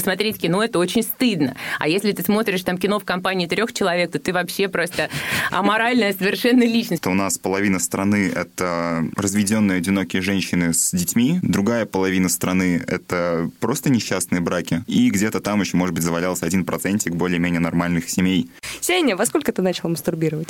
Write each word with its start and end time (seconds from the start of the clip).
смотреть 0.00 0.38
кино 0.38 0.62
это 0.64 0.78
очень 0.78 1.02
стыдно. 1.02 1.56
А 1.78 1.88
если 1.88 2.12
ты 2.12 2.22
смотришь 2.22 2.62
там 2.62 2.78
кино 2.78 2.98
в 2.98 3.04
компании 3.04 3.46
трех 3.46 3.72
человек, 3.72 4.10
то 4.12 4.18
ты 4.18 4.32
вообще 4.32 4.68
просто 4.68 5.08
аморальная 5.50 6.12
совершенно 6.12 6.62
личность. 6.62 7.06
У 7.06 7.14
нас 7.14 7.38
половина 7.38 7.78
страны— 7.78 8.32
это 8.34 9.04
разведенные 9.16 9.78
одинокие 9.78 10.22
женщины 10.22 10.72
с 10.74 10.92
детьми, 10.92 11.38
другая 11.42 11.86
половина 11.86 12.28
страны— 12.28 12.82
это 12.86 13.50
просто 13.60 13.90
несчастные 13.90 14.40
браки, 14.40 14.82
и 14.86 15.10
где-то 15.10 15.40
там 15.40 15.60
еще, 15.60 15.76
может 15.76 15.94
быть, 15.94 16.04
завалялся 16.04 16.46
один 16.46 16.64
процентик 16.64 17.14
более-менее 17.14 17.60
нормальных 17.60 18.08
семей. 18.08 18.50
Сеня, 18.80 19.16
во 19.16 19.26
сколько 19.26 19.52
ты 19.52 19.62
начал 19.62 19.88
мастурбировать? 19.88 20.48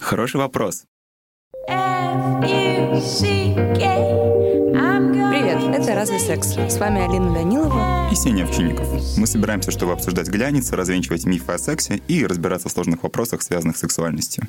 Хороший 0.00 0.36
вопрос. 0.36 0.84
Привет, 5.30 5.62
это 5.72 5.94
«Разве 5.94 6.18
секс?» 6.18 6.48
С 6.48 6.78
вами 6.78 7.00
Алина 7.00 7.32
Данилова 7.32 8.10
и 8.10 8.16
Сеня 8.16 8.42
Овчинников. 8.42 8.88
Мы 9.16 9.28
собираемся, 9.28 9.70
чтобы 9.70 9.92
обсуждать 9.92 10.26
гляницы, 10.28 10.74
развенчивать 10.74 11.24
мифы 11.24 11.52
о 11.52 11.58
сексе 11.58 12.00
и 12.08 12.26
разбираться 12.26 12.68
в 12.68 12.72
сложных 12.72 13.04
вопросах, 13.04 13.42
связанных 13.42 13.76
с 13.76 13.80
сексуальностью. 13.80 14.48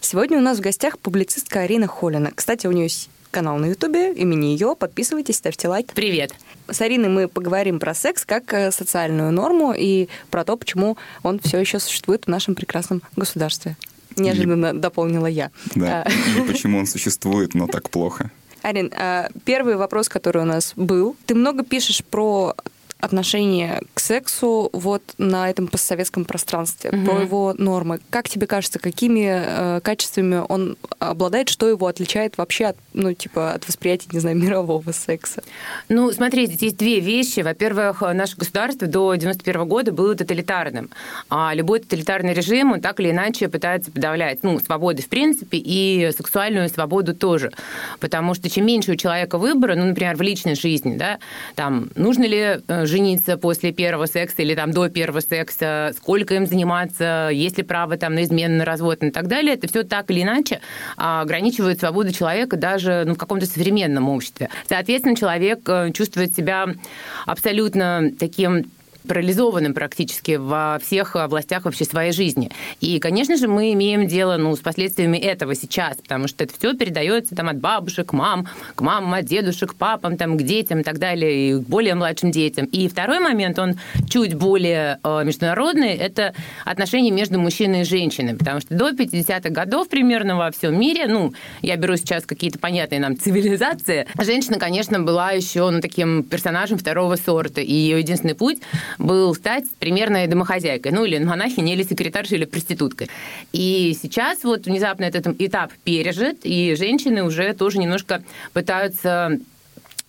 Сегодня 0.00 0.38
у 0.38 0.42
нас 0.42 0.56
в 0.58 0.62
гостях 0.62 0.98
публицистка 0.98 1.60
Арина 1.60 1.88
Холина. 1.88 2.32
Кстати, 2.34 2.66
у 2.66 2.72
нее 2.72 2.88
канал 3.32 3.56
на 3.56 3.66
Ютубе, 3.66 4.12
имени 4.12 4.46
ее. 4.46 4.76
Подписывайтесь, 4.78 5.36
ставьте 5.38 5.66
лайк. 5.66 5.92
Привет. 5.94 6.32
С 6.68 6.80
Ариной 6.80 7.08
мы 7.08 7.26
поговорим 7.26 7.80
про 7.80 7.94
секс 7.94 8.24
как 8.24 8.52
э, 8.52 8.70
социальную 8.70 9.32
норму 9.32 9.74
и 9.76 10.08
про 10.30 10.44
то, 10.44 10.56
почему 10.56 10.96
он 11.24 11.40
все 11.40 11.58
еще 11.58 11.80
существует 11.80 12.26
в 12.26 12.28
нашем 12.28 12.54
прекрасном 12.54 13.02
государстве. 13.16 13.76
Неожиданно 14.16 14.72
и... 14.72 14.78
дополнила 14.78 15.26
я. 15.26 15.50
Да, 15.74 16.04
а. 16.06 16.10
и 16.38 16.46
почему 16.46 16.78
он 16.78 16.86
существует, 16.86 17.54
но 17.54 17.66
так 17.66 17.90
плохо. 17.90 18.30
Арин, 18.60 18.92
а 18.94 19.28
первый 19.44 19.76
вопрос, 19.76 20.08
который 20.08 20.42
у 20.42 20.46
нас 20.46 20.74
был. 20.76 21.16
Ты 21.26 21.34
много 21.34 21.64
пишешь 21.64 22.04
про 22.04 22.54
отношение 23.02 23.82
к 23.94 24.00
сексу 24.00 24.70
вот 24.72 25.02
на 25.18 25.50
этом 25.50 25.66
постсоветском 25.66 26.24
пространстве, 26.24 26.90
угу. 26.90 27.04
про 27.04 27.20
его 27.20 27.54
нормы. 27.58 27.98
Как 28.10 28.28
тебе 28.28 28.46
кажется, 28.46 28.78
какими 28.78 29.28
э, 29.28 29.80
качествами 29.80 30.44
он 30.48 30.76
обладает, 31.00 31.48
что 31.48 31.68
его 31.68 31.88
отличает 31.88 32.38
вообще 32.38 32.66
от, 32.66 32.76
ну, 32.94 33.12
типа, 33.12 33.54
от 33.54 33.66
восприятия, 33.66 34.08
не 34.12 34.20
знаю, 34.20 34.36
мирового 34.42 34.92
секса? 34.92 35.42
Ну, 35.88 36.12
смотри, 36.12 36.46
здесь 36.46 36.62
есть 36.62 36.76
две 36.76 37.00
вещи. 37.00 37.40
Во-первых, 37.40 38.02
наше 38.02 38.36
государство 38.36 38.86
до 38.86 39.12
91 39.14 39.66
года 39.66 39.90
было 39.90 40.14
тоталитарным. 40.14 40.88
А 41.28 41.52
любой 41.54 41.80
тоталитарный 41.80 42.34
режим, 42.34 42.70
он 42.70 42.80
так 42.80 43.00
или 43.00 43.10
иначе 43.10 43.48
пытается 43.48 43.90
подавлять, 43.90 44.44
ну, 44.44 44.60
свободы 44.60 45.02
в 45.02 45.08
принципе 45.08 45.58
и 45.58 46.12
сексуальную 46.16 46.68
свободу 46.68 47.16
тоже. 47.16 47.50
Потому 47.98 48.34
что 48.34 48.48
чем 48.48 48.64
меньше 48.64 48.92
у 48.92 48.96
человека 48.96 49.38
выбора, 49.38 49.74
ну, 49.74 49.86
например, 49.86 50.14
в 50.14 50.22
личной 50.22 50.54
жизни, 50.54 50.96
да, 50.96 51.18
там, 51.56 51.90
нужно 51.96 52.24
ли 52.24 52.60
э, 52.68 52.86
жениться 52.92 53.36
после 53.36 53.72
первого 53.72 54.06
секса 54.06 54.42
или 54.42 54.54
там 54.54 54.70
до 54.70 54.88
первого 54.88 55.20
секса, 55.20 55.92
сколько 55.96 56.34
им 56.34 56.46
заниматься, 56.46 57.30
есть 57.32 57.58
ли 57.58 57.64
право 57.64 57.96
там 57.96 58.14
на 58.14 58.24
измену, 58.24 58.58
на 58.58 58.64
развод 58.64 59.02
и 59.02 59.10
так 59.10 59.26
далее, 59.26 59.54
это 59.54 59.66
все 59.66 59.82
так 59.82 60.10
или 60.10 60.22
иначе 60.22 60.60
а, 60.96 61.22
ограничивает 61.22 61.80
свободу 61.80 62.12
человека 62.12 62.56
даже 62.56 63.04
ну, 63.06 63.14
в 63.14 63.18
каком-то 63.18 63.46
современном 63.46 64.08
обществе. 64.08 64.50
Соответственно, 64.68 65.16
человек 65.16 65.60
э, 65.66 65.90
чувствует 65.92 66.36
себя 66.36 66.66
абсолютно 67.26 68.10
таким 68.18 68.66
парализованным 69.06 69.74
практически 69.74 70.32
во 70.32 70.78
всех 70.82 71.16
областях 71.16 71.64
вообще 71.64 71.84
своей 71.84 72.12
жизни. 72.12 72.50
И, 72.80 72.98
конечно 72.98 73.36
же, 73.36 73.48
мы 73.48 73.72
имеем 73.72 74.06
дело 74.06 74.36
ну, 74.36 74.54
с 74.54 74.60
последствиями 74.60 75.18
этого 75.18 75.54
сейчас, 75.54 75.96
потому 75.96 76.28
что 76.28 76.44
это 76.44 76.54
все 76.58 76.74
передается 76.74 77.34
там, 77.34 77.48
от 77.48 77.58
бабушек, 77.58 78.12
мам, 78.12 78.46
к 78.74 78.80
мамам, 78.80 79.14
от 79.14 79.24
дедушек, 79.24 79.74
папам, 79.74 80.16
там, 80.16 80.36
к 80.36 80.42
детям 80.42 80.80
и 80.80 80.82
так 80.82 80.98
далее, 80.98 81.50
и 81.50 81.54
к 81.54 81.66
более 81.68 81.94
младшим 81.94 82.30
детям. 82.30 82.66
И 82.66 82.88
второй 82.88 83.20
момент, 83.20 83.58
он 83.58 83.78
чуть 84.08 84.34
более 84.34 84.98
э, 85.02 85.24
международный, 85.24 85.94
это 85.94 86.34
отношения 86.64 87.10
между 87.10 87.38
мужчиной 87.38 87.82
и 87.82 87.84
женщиной, 87.84 88.34
потому 88.34 88.60
что 88.60 88.74
до 88.74 88.90
50-х 88.90 89.50
годов 89.50 89.88
примерно 89.88 90.36
во 90.36 90.50
всем 90.50 90.78
мире, 90.78 91.06
ну, 91.06 91.32
я 91.60 91.76
беру 91.76 91.96
сейчас 91.96 92.24
какие-то 92.24 92.58
понятные 92.58 93.00
нам 93.00 93.16
цивилизации, 93.16 94.06
женщина, 94.20 94.58
конечно, 94.58 95.00
была 95.00 95.32
еще 95.32 95.68
ну, 95.70 95.80
таким 95.80 96.22
персонажем 96.22 96.78
второго 96.78 97.16
сорта, 97.16 97.60
и 97.60 97.72
ее 97.72 97.98
единственный 97.98 98.34
путь 98.34 98.58
был 98.98 99.34
стать 99.34 99.64
примерной 99.78 100.26
домохозяйкой, 100.26 100.92
ну 100.92 101.04
или 101.04 101.22
монахиней, 101.22 101.74
или 101.74 101.82
секретаршей, 101.82 102.38
или 102.38 102.44
проституткой. 102.44 103.08
И 103.52 103.96
сейчас 104.00 104.44
вот 104.44 104.66
внезапно 104.66 105.04
этот 105.04 105.40
этап 105.40 105.72
пережит, 105.84 106.40
и 106.44 106.74
женщины 106.74 107.22
уже 107.22 107.52
тоже 107.54 107.78
немножко 107.78 108.22
пытаются 108.52 109.38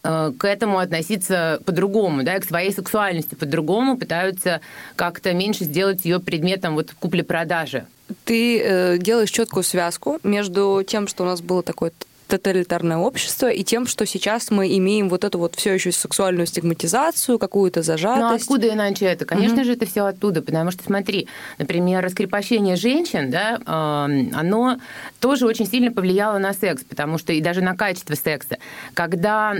э, 0.03 0.31
к 0.37 0.45
этому 0.45 0.79
относиться 0.79 1.59
по-другому, 1.65 2.23
да, 2.23 2.39
к 2.39 2.45
своей 2.45 2.71
сексуальности 2.71 3.35
по-другому, 3.35 3.97
пытаются 3.97 4.61
как-то 4.95 5.33
меньше 5.33 5.63
сделать 5.63 6.05
ее 6.05 6.19
предметом 6.19 6.75
вот 6.75 6.91
купли-продажи. 6.99 7.85
Ты 8.25 8.59
э, 8.59 8.97
делаешь 8.97 9.31
четкую 9.31 9.63
связку 9.63 10.19
между 10.23 10.83
тем, 10.85 11.07
что 11.07 11.23
у 11.23 11.25
нас 11.25 11.41
было 11.41 11.63
такое 11.63 11.91
тоталитарное 12.37 12.97
общество 12.97 13.51
и 13.51 13.63
тем, 13.63 13.85
что 13.85 14.07
сейчас 14.07 14.49
мы 14.49 14.75
имеем 14.77 15.07
вот 15.07 15.23
эту 15.23 15.37
вот 15.37 15.53
все 15.53 15.73
еще 15.73 15.91
сексуальную 15.91 16.47
стигматизацию, 16.47 17.37
какую-то 17.37 17.83
зажатость. 17.83 18.49
Ну 18.49 18.55
откуда 18.55 18.73
иначе 18.73 19.05
это? 19.05 19.25
Конечно 19.25 19.57
угу. 19.57 19.65
же, 19.65 19.73
это 19.73 19.85
все 19.85 20.05
оттуда, 20.05 20.41
потому 20.41 20.71
что 20.71 20.83
смотри, 20.83 21.27
например, 21.59 22.03
раскрепощение 22.03 22.75
женщин, 22.75 23.29
да, 23.29 23.59
оно 23.65 24.77
тоже 25.19 25.45
очень 25.45 25.67
сильно 25.67 25.91
повлияло 25.91 26.39
на 26.39 26.53
секс, 26.53 26.83
потому 26.83 27.19
что 27.19 27.33
и 27.33 27.39
даже 27.39 27.61
на 27.61 27.75
качество 27.75 28.15
секса. 28.15 28.57
Когда 28.95 29.57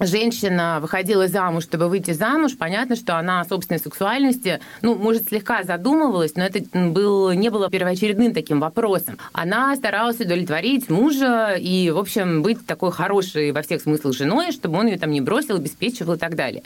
женщина 0.00 0.78
выходила 0.80 1.28
замуж, 1.28 1.64
чтобы 1.64 1.88
выйти 1.88 2.10
замуж, 2.10 2.56
понятно, 2.58 2.96
что 2.96 3.18
она 3.18 3.40
о 3.40 3.44
собственной 3.44 3.80
сексуальности, 3.80 4.60
ну, 4.82 4.94
может, 4.94 5.28
слегка 5.28 5.62
задумывалась, 5.62 6.34
но 6.36 6.44
это 6.44 6.60
был, 6.72 7.32
не 7.32 7.48
было 7.48 7.70
первоочередным 7.70 8.34
таким 8.34 8.60
вопросом. 8.60 9.18
Она 9.32 9.74
старалась 9.76 10.20
удовлетворить 10.20 10.90
мужа 10.90 11.54
и, 11.58 11.90
в 11.90 11.98
общем, 11.98 12.42
быть 12.42 12.66
такой 12.66 12.92
хорошей 12.92 13.52
во 13.52 13.62
всех 13.62 13.80
смыслах 13.80 14.14
женой, 14.14 14.52
чтобы 14.52 14.78
он 14.78 14.86
ее 14.86 14.98
там 14.98 15.10
не 15.10 15.20
бросил, 15.20 15.56
обеспечивал 15.56 16.14
и 16.14 16.18
так 16.18 16.34
далее. 16.34 16.62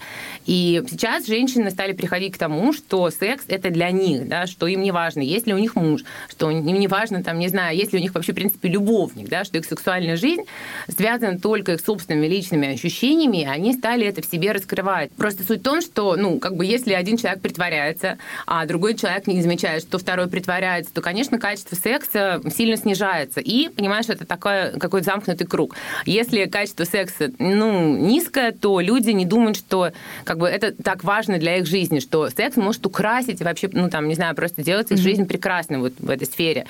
И 0.46 0.82
сейчас 0.90 1.26
женщины 1.26 1.70
стали 1.70 1.92
приходить 1.92 2.34
к 2.34 2.38
тому, 2.38 2.72
что 2.72 3.10
секс— 3.10 3.44
это 3.48 3.70
для 3.70 3.90
них, 3.90 4.28
да, 4.28 4.46
что 4.46 4.66
им 4.66 4.82
не 4.82 4.90
важно, 4.90 5.20
есть 5.20 5.46
ли 5.46 5.54
у 5.54 5.58
них 5.58 5.76
муж, 5.76 6.02
что 6.28 6.50
им 6.50 6.64
не 6.64 6.88
важно, 6.88 7.22
там, 7.22 7.38
не 7.38 7.48
знаю, 7.48 7.76
есть 7.76 7.92
ли 7.92 7.98
у 7.98 8.02
них 8.02 8.14
вообще, 8.14 8.32
в 8.32 8.36
принципе, 8.36 8.68
любовник, 8.68 9.28
да, 9.28 9.44
что 9.44 9.58
их 9.58 9.64
сексуальная 9.64 10.16
жизнь 10.16 10.42
связана 10.88 11.38
только 11.38 11.72
их 11.72 11.80
собственными 11.80 12.26
личными 12.26 12.68
ощущениями, 12.68 13.19
ощущениями, 13.20 13.44
они 13.44 13.72
стали 13.72 14.06
это 14.06 14.22
в 14.22 14.26
себе 14.26 14.52
раскрывать. 14.52 15.10
Просто 15.12 15.44
суть 15.44 15.60
в 15.60 15.62
том, 15.62 15.80
что, 15.80 16.16
ну, 16.16 16.38
как 16.38 16.56
бы 16.56 16.64
если 16.64 16.92
один 16.92 17.16
человек 17.16 17.40
притворяется, 17.40 18.18
а 18.46 18.66
другой 18.66 18.94
человек 18.94 19.26
не 19.26 19.42
замечает, 19.42 19.82
что 19.82 19.98
второй 19.98 20.28
притворяется, 20.28 20.92
то, 20.92 21.00
конечно, 21.00 21.38
качество 21.38 21.76
секса 21.76 22.40
сильно 22.54 22.76
снижается. 22.76 23.40
И, 23.40 23.68
понимаешь, 23.68 24.06
это 24.08 24.24
такой 24.24 24.78
какой-то 24.78 25.06
замкнутый 25.06 25.46
круг. 25.46 25.76
Если 26.06 26.46
качество 26.46 26.84
секса, 26.84 27.30
ну, 27.38 27.96
низкое, 27.96 28.52
то 28.52 28.80
люди 28.80 29.10
не 29.10 29.24
думают, 29.24 29.56
что 29.56 29.90
как 30.24 30.38
бы 30.38 30.48
это 30.48 30.72
так 30.72 31.04
важно 31.04 31.38
для 31.38 31.58
их 31.58 31.66
жизни, 31.66 32.00
что 32.00 32.28
секс 32.30 32.56
может 32.56 32.84
украсить 32.86 33.40
вообще, 33.40 33.68
ну, 33.72 33.90
там, 33.90 34.08
не 34.08 34.14
знаю, 34.14 34.34
просто 34.34 34.62
делать 34.62 34.90
их 34.90 34.98
mm-hmm. 34.98 35.02
жизнь 35.02 35.26
прекрасной 35.26 35.78
вот 35.78 35.92
в 35.98 36.10
этой 36.10 36.26
сфере. 36.26 36.66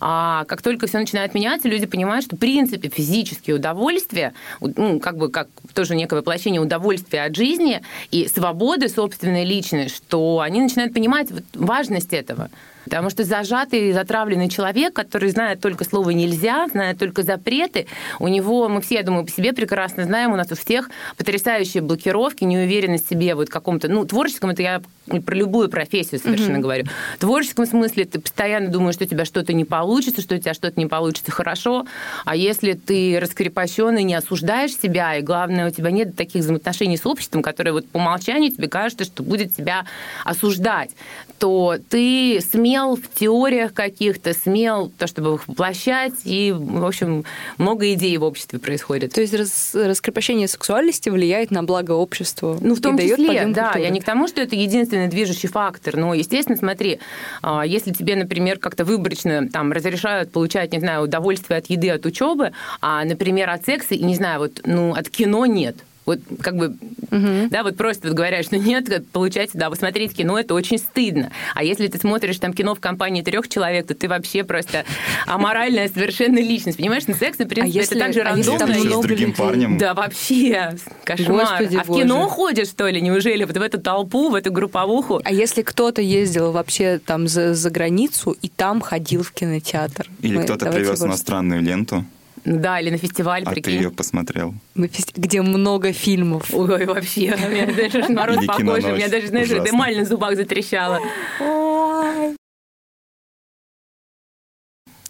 А 0.00 0.44
как 0.44 0.62
только 0.62 0.86
все 0.86 0.98
начинает 0.98 1.34
меняться, 1.34 1.68
люди 1.68 1.86
понимают, 1.86 2.24
что, 2.24 2.36
в 2.36 2.38
принципе, 2.38 2.88
физические 2.88 3.56
удовольствия, 3.56 4.32
ну, 4.60 4.98
как 5.00 5.16
бы, 5.16 5.28
как 5.30 5.48
тоже 5.74 5.93
тоже 5.94 5.96
некое 5.96 6.16
воплощение 6.16 6.60
удовольствия 6.60 7.24
от 7.24 7.36
жизни 7.36 7.80
и 8.10 8.28
свободы 8.28 8.88
собственной 8.88 9.44
личной, 9.44 9.88
что 9.88 10.40
они 10.40 10.60
начинают 10.60 10.92
понимать 10.92 11.28
важность 11.54 12.12
этого. 12.12 12.50
Потому 12.84 13.08
что 13.08 13.24
зажатый, 13.24 13.92
затравленный 13.92 14.50
человек, 14.50 14.92
который 14.92 15.30
знает 15.30 15.60
только 15.60 15.84
слово 15.84 16.10
«нельзя», 16.10 16.66
знает 16.68 16.98
только 16.98 17.22
запреты, 17.22 17.86
у 18.20 18.28
него, 18.28 18.68
мы 18.68 18.82
все, 18.82 18.96
я 18.96 19.02
думаю, 19.02 19.24
по 19.24 19.30
себе 19.30 19.54
прекрасно 19.54 20.04
знаем, 20.04 20.32
у 20.32 20.36
нас 20.36 20.52
у 20.52 20.54
всех 20.54 20.90
потрясающие 21.16 21.82
блокировки, 21.82 22.44
неуверенность 22.44 23.06
в 23.06 23.08
себе, 23.08 23.34
вот 23.34 23.48
каком-то, 23.48 23.88
ну, 23.88 24.04
творческом, 24.04 24.50
это 24.50 24.62
я 24.62 24.82
про 25.06 25.34
любую 25.34 25.68
профессию 25.68 26.20
совершенно 26.20 26.56
mm-hmm. 26.56 26.60
говорю. 26.60 26.86
В 27.16 27.20
творческом 27.20 27.66
смысле 27.66 28.04
ты 28.04 28.20
постоянно 28.20 28.68
думаешь, 28.68 28.94
что 28.94 29.04
у 29.04 29.08
тебя 29.08 29.24
что-то 29.24 29.52
не 29.52 29.64
получится, 29.64 30.22
что 30.22 30.34
у 30.34 30.38
тебя 30.38 30.54
что-то 30.54 30.78
не 30.78 30.86
получится 30.86 31.30
хорошо, 31.30 31.86
а 32.24 32.36
если 32.36 32.72
ты 32.72 33.18
раскрепощенный, 33.20 34.02
не 34.02 34.14
осуждаешь 34.14 34.76
себя, 34.76 35.16
и 35.16 35.22
главное, 35.22 35.68
у 35.68 35.70
тебя 35.70 35.90
нет 35.90 36.16
таких 36.16 36.42
взаимоотношений 36.42 36.96
с 36.96 37.06
обществом, 37.06 37.42
которые 37.42 37.72
вот 37.72 37.86
по 37.88 37.98
умолчанию 37.98 38.50
тебе 38.50 38.68
кажется, 38.68 39.04
что 39.04 39.22
будет 39.22 39.54
тебя 39.54 39.84
осуждать, 40.24 40.90
то 41.38 41.76
ты 41.88 42.40
смел 42.40 42.96
в 42.96 43.12
теориях 43.14 43.74
каких-то, 43.74 44.32
смел 44.32 44.90
то, 44.98 45.06
чтобы 45.06 45.34
их 45.34 45.48
воплощать, 45.48 46.14
и, 46.24 46.52
в 46.52 46.84
общем, 46.84 47.24
много 47.58 47.92
идей 47.92 48.16
в 48.16 48.24
обществе 48.24 48.58
происходит. 48.58 49.12
То 49.12 49.20
есть 49.20 49.34
рас, 49.34 49.74
раскрепощение 49.74 50.48
сексуальности 50.48 51.08
влияет 51.08 51.50
на 51.50 51.62
благо 51.62 51.92
общества? 51.92 52.58
Ну, 52.60 52.74
в 52.74 52.80
том 52.80 52.98
числе, 52.98 53.46
да. 53.46 53.64
Культуры. 53.64 53.84
Я 53.84 53.90
не 53.90 54.00
к 54.00 54.04
тому, 54.04 54.28
что 54.28 54.40
это 54.40 54.56
единственный 54.94 55.08
движущий 55.08 55.48
фактор, 55.48 55.96
но, 55.96 56.14
естественно, 56.14 56.56
смотри, 56.56 57.00
а, 57.42 57.64
если 57.66 57.92
тебе, 57.92 58.16
например, 58.16 58.58
как-то 58.58 58.84
выборочно 58.84 59.48
там 59.48 59.72
разрешают 59.72 60.32
получать, 60.32 60.72
не 60.72 60.80
знаю, 60.80 61.02
удовольствие 61.02 61.58
от 61.58 61.66
еды, 61.66 61.90
от 61.90 62.06
учебы, 62.06 62.52
а, 62.80 63.04
например, 63.04 63.50
от 63.50 63.64
секса, 63.64 63.94
и, 63.94 64.02
не 64.02 64.14
знаю, 64.14 64.40
вот, 64.40 64.60
ну, 64.64 64.94
от 64.94 65.08
кино 65.08 65.46
нет, 65.46 65.76
вот 66.06 66.20
как 66.40 66.56
бы, 66.56 66.66
угу. 67.10 67.48
да, 67.50 67.62
вот 67.62 67.76
просто 67.76 68.08
вот 68.08 68.16
говорят, 68.16 68.44
что 68.44 68.58
нет, 68.58 68.88
получается, 69.12 69.56
да, 69.56 69.70
вы 69.70 69.76
смотреть 69.76 70.14
кино, 70.14 70.38
это 70.38 70.54
очень 70.54 70.78
стыдно. 70.78 71.30
А 71.54 71.64
если 71.64 71.86
ты 71.86 71.98
смотришь 71.98 72.38
там 72.38 72.52
кино 72.52 72.74
в 72.74 72.80
компании 72.80 73.22
трех 73.22 73.48
человек, 73.48 73.86
то 73.86 73.94
ты 73.94 74.08
вообще 74.08 74.44
просто 74.44 74.84
аморальная 75.26 75.88
совершенно 75.88 76.38
личность, 76.38 76.78
понимаешь? 76.78 77.04
Ну, 77.06 77.14
секс, 77.14 77.38
в 77.38 77.46
принципе, 77.46 77.62
а 77.62 77.66
если, 77.66 77.96
это 77.96 78.06
так 78.06 78.14
же 78.14 78.20
а 78.20 78.24
рандомно. 78.24 78.72
Если 78.72 78.88
там 78.88 79.02
с 79.02 79.04
другим 79.04 79.28
людей. 79.28 79.34
парнем. 79.34 79.78
Да, 79.78 79.94
вообще, 79.94 80.76
кошмар. 81.04 81.28
Господи, 81.28 81.76
а 81.76 81.84
в 81.84 81.96
кино 81.96 82.22
боже. 82.22 82.30
ходишь, 82.30 82.68
что 82.68 82.88
ли, 82.88 83.00
неужели? 83.00 83.44
Вот 83.44 83.56
в 83.56 83.62
эту 83.62 83.80
толпу, 83.80 84.28
в 84.28 84.34
эту 84.34 84.52
групповуху? 84.52 85.20
А 85.24 85.32
если 85.32 85.62
кто-то 85.62 86.02
ездил 86.02 86.52
вообще 86.52 86.98
там 87.04 87.28
за, 87.28 87.54
за 87.54 87.70
границу 87.70 88.36
и 88.42 88.48
там 88.48 88.80
ходил 88.80 89.22
в 89.22 89.32
кинотеатр? 89.32 90.10
Или 90.20 90.42
кто-то 90.42 90.70
привез 90.70 91.02
иностранную 91.02 91.62
ленту? 91.62 92.04
Да, 92.44 92.78
или 92.78 92.90
на 92.90 92.98
фестиваль, 92.98 93.42
а 93.44 93.50
прикинь. 93.50 93.62
ты 93.64 93.70
ее 93.70 93.90
посмотрел? 93.90 94.54
На 94.74 94.86
фести... 94.86 95.18
Где 95.18 95.40
много 95.40 95.92
фильмов. 95.92 96.52
Ой, 96.52 96.84
вообще. 96.84 97.34
У 97.34 97.48
меня 97.48 97.66
даже 97.66 98.12
мороз 98.12 98.44
по 98.44 98.54
коже. 98.54 98.92
У 98.92 98.96
меня 98.96 99.08
даже, 99.08 99.28
знаешь, 99.28 99.48
дымаль 99.48 99.96
на 99.96 100.04
зубах 100.04 100.36
затрещала. 100.36 101.00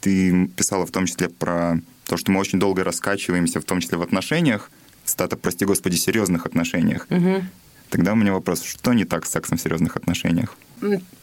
Ты 0.00 0.48
писала 0.48 0.86
в 0.86 0.90
том 0.90 1.06
числе 1.06 1.28
про 1.28 1.78
то, 2.06 2.16
что 2.16 2.30
мы 2.30 2.38
очень 2.38 2.60
долго 2.60 2.84
раскачиваемся, 2.84 3.60
в 3.60 3.64
том 3.64 3.80
числе 3.80 3.98
в 3.98 4.02
отношениях. 4.02 4.70
Стата, 5.04 5.36
прости 5.36 5.64
господи, 5.64 5.96
серьезных 5.96 6.46
отношениях. 6.46 7.06
Угу. 7.10 7.42
Тогда 7.94 8.14
у 8.14 8.16
меня 8.16 8.32
вопрос, 8.32 8.64
что 8.64 8.92
не 8.92 9.04
так 9.04 9.24
с 9.24 9.30
сексом 9.30 9.56
в 9.56 9.60
серьезных 9.60 9.94
отношениях? 9.94 10.56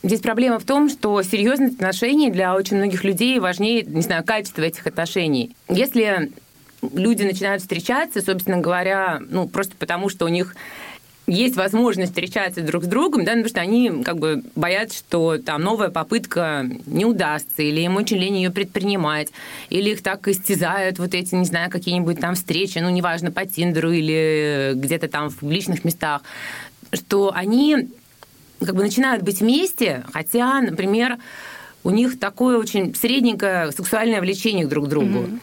Здесь 0.03 0.21
проблема 0.21 0.57
в 0.57 0.63
том, 0.63 0.87
что 0.87 1.21
серьезность 1.21 1.75
отношений 1.75 2.31
для 2.31 2.55
очень 2.55 2.77
многих 2.77 3.03
людей 3.03 3.37
важнее, 3.41 3.83
не 3.83 3.99
знаю, 3.99 4.23
качество 4.23 4.61
этих 4.61 4.87
отношений. 4.87 5.53
Если 5.67 6.31
люди 6.81 7.23
начинают 7.23 7.61
встречаться, 7.61 8.21
собственно 8.21 8.59
говоря, 8.59 9.19
ну, 9.19 9.49
просто 9.49 9.75
потому, 9.75 10.07
что 10.07 10.23
у 10.23 10.29
них 10.29 10.55
есть 11.31 11.55
возможность 11.55 12.11
встречаться 12.11 12.61
друг 12.61 12.83
с 12.83 12.87
другом, 12.87 13.23
да, 13.23 13.31
потому 13.31 13.47
что 13.47 13.61
они 13.61 14.03
как 14.03 14.19
бы 14.19 14.43
боятся, 14.55 14.97
что 14.97 15.37
там 15.37 15.61
новая 15.61 15.89
попытка 15.89 16.69
не 16.85 17.05
удастся, 17.05 17.61
или 17.61 17.79
им 17.81 17.95
очень 17.95 18.17
лень 18.17 18.37
ее 18.37 18.51
предпринимать, 18.51 19.29
или 19.69 19.91
их 19.91 20.03
так 20.03 20.27
истязают 20.27 20.99
вот 20.99 21.13
эти, 21.13 21.33
не 21.35 21.45
знаю, 21.45 21.71
какие-нибудь 21.71 22.19
там 22.19 22.35
встречи, 22.35 22.79
ну, 22.79 22.89
неважно, 22.89 23.31
по 23.31 23.45
Тиндеру 23.45 23.91
или 23.91 24.73
где-то 24.75 25.07
там 25.07 25.29
в 25.29 25.49
личных 25.49 25.85
местах, 25.85 26.21
что 26.91 27.31
они 27.33 27.87
как 28.59 28.75
бы 28.75 28.83
начинают 28.83 29.23
быть 29.23 29.39
вместе, 29.39 30.03
хотя, 30.11 30.59
например, 30.59 31.17
у 31.83 31.91
них 31.91 32.19
такое 32.19 32.57
очень 32.57 32.93
средненькое 32.93 33.71
сексуальное 33.71 34.19
влечение 34.19 34.67
друг 34.67 34.85
к 34.85 34.89
другу. 34.89 35.19
Mm-hmm. 35.19 35.39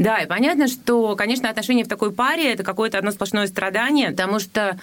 Да, 0.00 0.16
и 0.16 0.26
понятно, 0.26 0.66
что, 0.66 1.14
конечно, 1.14 1.50
отношения 1.50 1.84
в 1.84 1.88
такой 1.88 2.10
паре 2.10 2.54
это 2.54 2.62
какое-то 2.62 2.96
одно 2.96 3.10
сплошное 3.10 3.46
страдание, 3.46 4.12
потому 4.12 4.38
что 4.38 4.78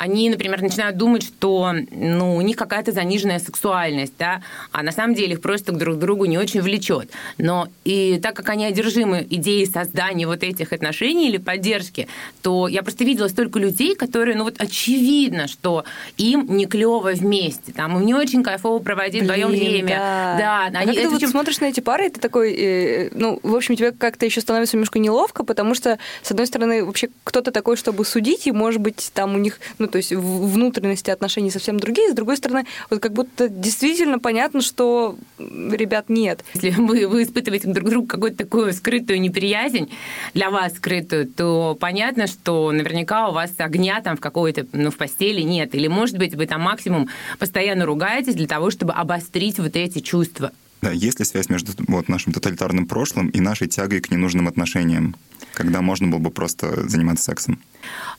они, 0.00 0.30
например, 0.30 0.62
начинают 0.62 0.96
думать, 0.96 1.22
что 1.22 1.74
ну, 1.90 2.34
у 2.34 2.40
них 2.40 2.56
какая-то 2.56 2.90
заниженная 2.90 3.38
сексуальность, 3.38 4.14
да, 4.18 4.40
а 4.72 4.82
на 4.82 4.92
самом 4.92 5.14
деле 5.14 5.34
их 5.34 5.42
просто 5.42 5.72
друг 5.72 5.96
к 5.96 5.98
другу 5.98 6.24
не 6.24 6.38
очень 6.38 6.62
влечет. 6.62 7.10
Но 7.36 7.68
и 7.84 8.18
так 8.22 8.34
как 8.34 8.48
они 8.48 8.64
одержимы 8.64 9.26
идеей 9.28 9.66
создания 9.66 10.26
вот 10.26 10.42
этих 10.42 10.72
отношений 10.72 11.28
или 11.28 11.36
поддержки, 11.36 12.08
то 12.40 12.66
я 12.66 12.82
просто 12.82 13.04
видела 13.04 13.28
столько 13.28 13.58
людей, 13.58 13.94
которые, 13.94 14.38
ну 14.38 14.44
вот 14.44 14.54
очевидно, 14.58 15.48
что 15.48 15.84
им 16.16 16.46
не 16.48 16.64
клево 16.64 17.10
вместе, 17.12 17.72
там 17.72 17.98
им 17.98 18.06
не 18.06 18.14
очень 18.14 18.42
кайфово 18.42 18.78
проводить 18.78 19.24
вдвоем 19.24 19.48
время. 19.48 19.96
Да, 20.38 20.70
да 20.72 20.78
а 20.78 20.82
они, 20.82 20.94
когда 20.94 21.10
ты 21.10 21.26
вот 21.26 21.30
смотришь 21.30 21.60
на 21.60 21.66
эти 21.66 21.80
пары, 21.80 22.08
ты 22.08 22.18
такой, 22.20 22.54
э, 22.54 23.10
ну, 23.12 23.38
в 23.42 23.54
общем, 23.54 23.76
тебе 23.76 23.92
как-то 23.92 24.24
еще 24.24 24.40
становится 24.40 24.78
немножко 24.78 24.98
неловко, 24.98 25.44
потому 25.44 25.74
что, 25.74 25.98
с 26.22 26.30
одной 26.30 26.46
стороны, 26.46 26.86
вообще 26.86 27.10
кто-то 27.22 27.52
такой, 27.52 27.76
чтобы 27.76 28.06
судить, 28.06 28.46
и, 28.46 28.52
может 28.52 28.80
быть, 28.80 29.10
там 29.12 29.34
у 29.34 29.38
них, 29.38 29.60
ну, 29.78 29.89
то 29.90 29.98
есть 29.98 30.12
внутренности 30.12 31.10
отношений 31.10 31.50
совсем 31.50 31.78
другие. 31.78 32.10
С 32.10 32.14
другой 32.14 32.36
стороны, 32.36 32.66
вот 32.88 33.00
как 33.00 33.12
будто 33.12 33.48
действительно 33.48 34.18
понятно, 34.18 34.60
что 34.60 35.16
ребят 35.38 36.08
нет. 36.08 36.44
Если 36.54 36.70
вы, 36.70 37.06
вы 37.06 37.22
испытываете 37.24 37.68
друг 37.68 37.90
другу 37.90 38.06
какую-то 38.06 38.38
такую 38.38 38.72
скрытую 38.72 39.20
неприязнь, 39.20 39.90
для 40.34 40.50
вас 40.50 40.74
скрытую, 40.74 41.26
то 41.26 41.76
понятно, 41.78 42.26
что 42.26 42.70
наверняка 42.72 43.28
у 43.28 43.32
вас 43.32 43.50
огня 43.58 44.00
там 44.00 44.16
в 44.16 44.20
какой-то, 44.20 44.66
ну, 44.72 44.90
в 44.90 44.96
постели 44.96 45.42
нет. 45.42 45.74
Или, 45.74 45.88
может 45.88 46.16
быть, 46.18 46.34
вы 46.34 46.46
там 46.46 46.62
максимум 46.62 47.08
постоянно 47.38 47.84
ругаетесь 47.84 48.34
для 48.34 48.46
того, 48.46 48.70
чтобы 48.70 48.92
обострить 48.92 49.58
вот 49.58 49.76
эти 49.76 50.00
чувства. 50.00 50.52
Да, 50.82 50.90
есть 50.90 51.18
ли 51.18 51.24
связь 51.24 51.48
между 51.48 51.72
вот, 51.88 52.08
нашим 52.08 52.32
тоталитарным 52.32 52.86
прошлым 52.86 53.28
и 53.28 53.40
нашей 53.40 53.68
тягой 53.68 54.00
к 54.00 54.10
ненужным 54.10 54.48
отношениям, 54.48 55.14
когда 55.52 55.82
можно 55.82 56.08
было 56.08 56.18
бы 56.18 56.30
просто 56.30 56.88
заниматься 56.88 57.24
сексом? 57.24 57.60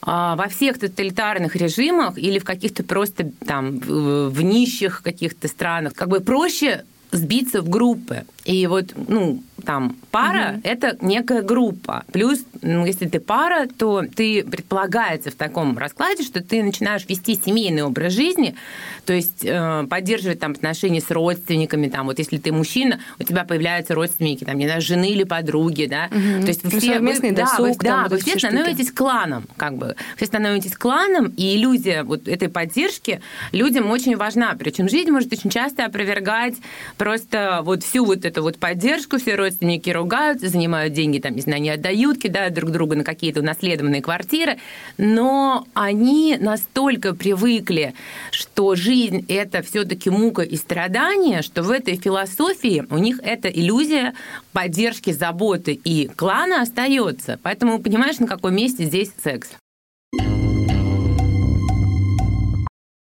А, 0.01 0.35
во 0.35 0.47
всех 0.47 0.79
тоталитарных 0.79 1.55
режимах 1.55 2.17
или 2.17 2.39
в 2.39 2.43
каких-то 2.43 2.83
просто 2.83 3.31
там 3.45 3.79
в 3.79 4.41
нищих 4.41 5.01
каких-то 5.01 5.47
странах 5.47 5.93
как 5.93 6.09
бы 6.09 6.19
проще 6.19 6.85
сбиться 7.11 7.61
в 7.61 7.69
группы. 7.69 8.25
И 8.45 8.65
вот, 8.67 8.93
ну, 9.07 9.43
там 9.61 9.95
пара 10.11 10.53
угу. 10.53 10.61
это 10.63 10.97
некая 11.01 11.41
группа. 11.41 12.03
Плюс, 12.11 12.43
ну, 12.61 12.85
если 12.85 13.07
ты 13.07 13.19
пара, 13.19 13.67
то 13.67 14.03
ты 14.03 14.43
предполагается 14.43 15.31
в 15.31 15.35
таком 15.35 15.77
раскладе, 15.77 16.23
что 16.23 16.43
ты 16.43 16.63
начинаешь 16.63 17.05
вести 17.07 17.35
семейный 17.35 17.83
образ 17.83 18.13
жизни, 18.13 18.55
то 19.05 19.13
есть 19.13 19.43
э, 19.43 19.85
поддерживать 19.89 20.39
там 20.39 20.51
отношения 20.51 21.01
с 21.01 21.09
родственниками, 21.11 21.87
там 21.87 22.07
вот 22.07 22.19
если 22.19 22.37
ты 22.37 22.51
мужчина, 22.51 22.99
у 23.19 23.23
тебя 23.23 23.43
появляются 23.43 23.95
родственники, 23.95 24.43
там 24.43 24.57
не 24.57 24.65
знаю, 24.65 24.81
жены 24.81 25.11
или 25.11 25.23
подруги, 25.23 25.85
да, 25.85 26.09
угу. 26.11 26.41
то 26.41 26.47
есть 26.47 26.63
вы 26.63 26.79
все, 26.79 26.99
вы, 26.99 27.31
досуг, 27.31 27.83
да, 27.83 28.03
вы, 28.03 28.09
да, 28.09 28.15
вы 28.15 28.17
все 28.17 28.37
становитесь 28.37 28.87
штуки. 28.87 28.97
кланом, 28.97 29.45
как 29.57 29.75
бы, 29.77 29.95
все 30.17 30.25
становитесь 30.25 30.75
кланом, 30.75 31.33
и 31.37 31.55
иллюзия 31.55 32.03
вот 32.03 32.27
этой 32.27 32.49
поддержки 32.49 33.21
людям 33.51 33.89
очень 33.89 34.15
важна, 34.15 34.55
причем 34.57 34.89
жизнь 34.89 35.11
может 35.11 35.31
очень 35.31 35.49
часто 35.49 35.85
опровергать 35.85 36.55
просто 36.97 37.61
вот 37.63 37.83
всю 37.83 38.05
вот 38.05 38.25
эту 38.25 38.41
вот 38.41 38.57
поддержку, 38.57 39.17
все 39.17 39.35
родственники 39.35 39.50
ругаются, 39.91 40.47
занимают 40.47 40.93
деньги, 40.93 41.19
там, 41.19 41.35
не 41.35 41.41
знаю, 41.41 41.61
не 41.61 41.69
отдают, 41.69 42.19
кидают 42.19 42.53
друг 42.53 42.71
друга 42.71 42.95
на 42.95 43.03
какие-то 43.03 43.41
унаследованные 43.41 44.01
квартиры, 44.01 44.57
но 44.97 45.65
они 45.73 46.37
настолько 46.39 47.13
привыкли, 47.13 47.93
что 48.31 48.75
жизнь– 48.75 49.25
это 49.27 49.61
все-таки 49.61 50.09
мука 50.09 50.41
и 50.41 50.55
страдания, 50.55 51.41
что 51.41 51.63
в 51.63 51.71
этой 51.71 51.97
философии 51.97 52.85
у 52.89 52.97
них 52.97 53.19
эта 53.23 53.47
иллюзия 53.47 54.13
поддержки, 54.53 55.11
заботы 55.11 55.73
и 55.73 56.07
клана 56.07 56.61
остается. 56.61 57.39
Поэтому 57.41 57.79
понимаешь, 57.79 58.19
на 58.19 58.27
каком 58.27 58.55
месте 58.55 58.85
здесь 58.85 59.11
секс. 59.23 59.49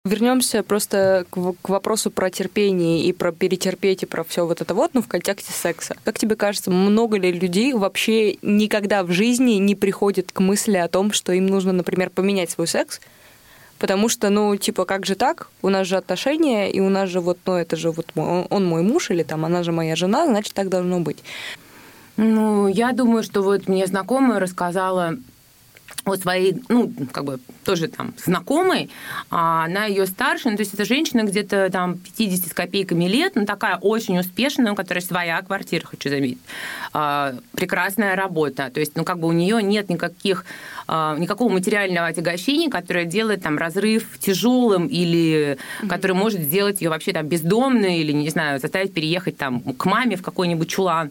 Вернемся 0.07 0.63
просто 0.63 1.27
к, 1.31 1.55
к 1.61 1.69
вопросу 1.69 2.13
про 2.13 2.31
терпение 2.31 3.03
и 3.03 3.13
про 3.13 3.33
перетерпеть 3.33 4.05
и 4.05 4.07
про 4.07 4.23
все 4.23 4.47
вот 4.47 4.61
это 4.61 4.73
вот, 4.73 4.95
но 4.95 5.03
в 5.03 5.09
контексте 5.09 5.53
секса. 5.53 5.97
Как 6.05 6.17
тебе 6.17 6.37
кажется, 6.37 6.71
много 6.71 7.19
ли 7.19 7.33
людей 7.33 7.73
вообще 7.73 8.37
никогда 8.41 9.03
в 9.03 9.11
жизни 9.11 9.55
не 9.55 9.75
приходит 9.75 10.31
к 10.31 10.39
мысли 10.39 10.77
о 10.77 10.87
том, 10.87 11.13
что 11.13 11.33
им 11.33 11.47
нужно, 11.47 11.73
например, 11.73 12.11
поменять 12.11 12.51
свой 12.51 12.69
секс, 12.69 13.01
потому 13.81 14.09
что, 14.09 14.31
ну, 14.31 14.55
типа, 14.57 14.85
как 14.85 15.05
же 15.05 15.17
так? 15.17 15.49
У 15.61 15.71
нас 15.71 15.89
же 15.89 15.97
отношения, 15.97 16.71
и 16.71 16.79
у 16.79 16.89
нас 16.89 17.11
же 17.11 17.19
вот, 17.19 17.39
ну, 17.45 17.55
это 17.55 17.75
же 17.75 17.91
вот 17.91 18.07
он, 18.15 18.47
он 18.49 18.65
мой 18.65 18.83
муж, 18.83 19.11
или 19.11 19.25
там 19.25 19.45
она 19.45 19.65
же 19.65 19.73
моя 19.73 19.97
жена, 19.97 20.27
значит, 20.27 20.55
так 20.55 20.69
должно 20.69 21.01
быть. 21.01 21.25
Ну, 22.17 22.69
я 22.69 22.93
думаю, 22.93 23.25
что 23.25 23.43
вот 23.43 23.67
мне 23.67 23.85
знакомая 23.89 24.39
рассказала 24.39 25.17
о 26.07 26.16
своей, 26.16 26.62
ну, 26.69 26.93
как 27.12 27.25
бы 27.25 27.40
тоже 27.64 27.88
там 27.88 28.14
знакомой, 28.16 28.90
а 29.31 29.64
она 29.64 29.87
ее 29.87 30.07
старше, 30.07 30.50
ну, 30.50 30.57
то 30.57 30.62
есть 30.62 30.73
это 30.73 30.85
женщина 30.85 31.25
где-то 31.25 31.69
там 31.71 31.99
50 31.99 32.50
с 32.50 32.55
копейками 32.55 33.07
лет, 33.07 33.35
но 33.35 33.45
такая 33.45 33.76
очень 33.76 34.19
успешная, 34.19 34.73
у 34.73 34.76
которой 34.76 35.00
своя 35.00 35.43
квартира, 35.43 35.85
хочу 35.85 36.09
заметить, 36.09 36.38
а, 36.93 37.35
прекрасная 37.52 38.14
работа, 38.14 38.71
то 38.73 38.78
есть, 38.78 38.93
ну, 38.95 39.05
как 39.05 39.19
бы 39.19 39.26
у 39.26 39.33
нее 39.33 39.62
нет 39.62 39.88
никаких, 39.88 40.45
а, 40.87 41.16
никакого 41.19 41.52
материального 41.52 42.07
отягощения, 42.07 42.71
которое 42.71 43.05
делает 43.05 43.43
там 43.43 43.59
разрыв 43.59 44.19
тяжелым 44.21 44.87
или 44.87 45.59
mm-hmm. 45.83 45.88
который 45.88 46.12
может 46.12 46.40
сделать 46.40 46.81
ее 46.81 46.90
вообще 46.90 47.12
там 47.12 47.26
бездомной 47.26 47.99
или, 47.99 48.12
не 48.12 48.28
знаю, 48.28 48.61
заставить 48.61 48.95
переехать 48.95 49.37
там 49.37 49.61
к 49.61 49.85
маме 49.87 50.16
в 50.16 50.23
какой-нибудь 50.23 50.69
чулан, 50.69 51.11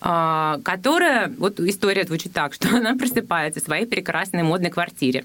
а, 0.00 0.60
которая, 0.64 1.30
вот 1.36 1.60
история 1.60 2.04
звучит 2.04 2.32
так, 2.32 2.54
что 2.60 2.68
она 2.74 2.94
просыпается 2.94 3.60
своей 3.60 3.86
прекрасной 3.86 4.09
прекрасной 4.10 4.42
модной 4.42 4.70
квартире. 4.70 5.24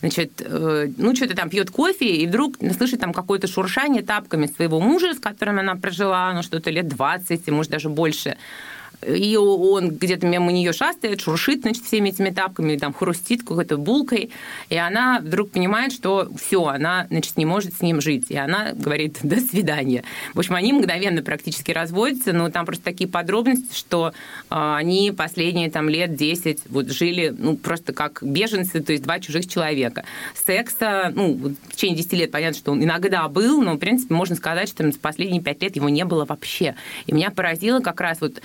Значит, 0.00 0.42
э, 0.44 0.88
ну, 0.98 1.14
что-то 1.14 1.36
там 1.36 1.48
пьет 1.48 1.70
кофе, 1.70 2.16
и 2.16 2.26
вдруг 2.26 2.56
слышит 2.76 3.00
там 3.00 3.12
какое-то 3.12 3.46
шуршание 3.46 4.02
тапками 4.02 4.46
своего 4.46 4.80
мужа, 4.80 5.14
с 5.14 5.20
которым 5.20 5.60
она 5.60 5.76
прожила, 5.76 6.32
ну, 6.34 6.42
что-то 6.42 6.70
лет 6.70 6.88
20, 6.88 7.48
может, 7.50 7.70
даже 7.70 7.88
больше 7.88 8.36
и 9.06 9.36
он 9.36 9.90
где-то 9.90 10.26
мимо 10.26 10.52
нее 10.52 10.72
шастает, 10.72 11.20
шуршит, 11.20 11.62
значит, 11.62 11.84
всеми 11.84 12.10
этими 12.10 12.30
тапками, 12.30 12.76
там, 12.76 12.92
хрустит 12.92 13.42
какой-то 13.42 13.76
булкой, 13.76 14.30
и 14.68 14.76
она 14.76 15.20
вдруг 15.20 15.50
понимает, 15.50 15.92
что 15.92 16.30
все, 16.40 16.64
она, 16.64 17.06
значит, 17.10 17.36
не 17.36 17.44
может 17.44 17.74
с 17.74 17.80
ним 17.80 18.00
жить, 18.00 18.26
и 18.30 18.36
она 18.36 18.72
говорит 18.72 19.18
«до 19.22 19.40
свидания». 19.40 20.04
В 20.34 20.38
общем, 20.38 20.54
они 20.54 20.72
мгновенно 20.72 21.22
практически 21.22 21.72
разводятся, 21.72 22.32
но 22.32 22.50
там 22.50 22.66
просто 22.66 22.84
такие 22.84 23.08
подробности, 23.08 23.76
что 23.76 24.08
э, 24.08 24.12
они 24.50 25.12
последние 25.16 25.70
там 25.70 25.88
лет 25.88 26.16
10 26.16 26.62
вот 26.68 26.90
жили, 26.90 27.34
ну, 27.36 27.56
просто 27.56 27.92
как 27.92 28.22
беженцы, 28.22 28.80
то 28.80 28.92
есть 28.92 29.04
два 29.04 29.20
чужих 29.20 29.48
человека. 29.48 30.04
Секса, 30.46 31.12
ну, 31.14 31.34
в 31.34 31.72
течение 31.74 31.96
10 31.98 32.12
лет 32.14 32.30
понятно, 32.30 32.58
что 32.58 32.72
он 32.72 32.82
иногда 32.82 33.28
был, 33.28 33.62
но, 33.62 33.74
в 33.74 33.78
принципе, 33.78 34.14
можно 34.14 34.36
сказать, 34.36 34.68
что 34.68 34.90
последние 35.00 35.42
5 35.42 35.62
лет 35.62 35.76
его 35.76 35.88
не 35.88 36.04
было 36.04 36.24
вообще. 36.24 36.74
И 37.06 37.12
меня 37.12 37.30
поразило 37.30 37.80
как 37.80 38.00
раз 38.00 38.20
вот 38.20 38.40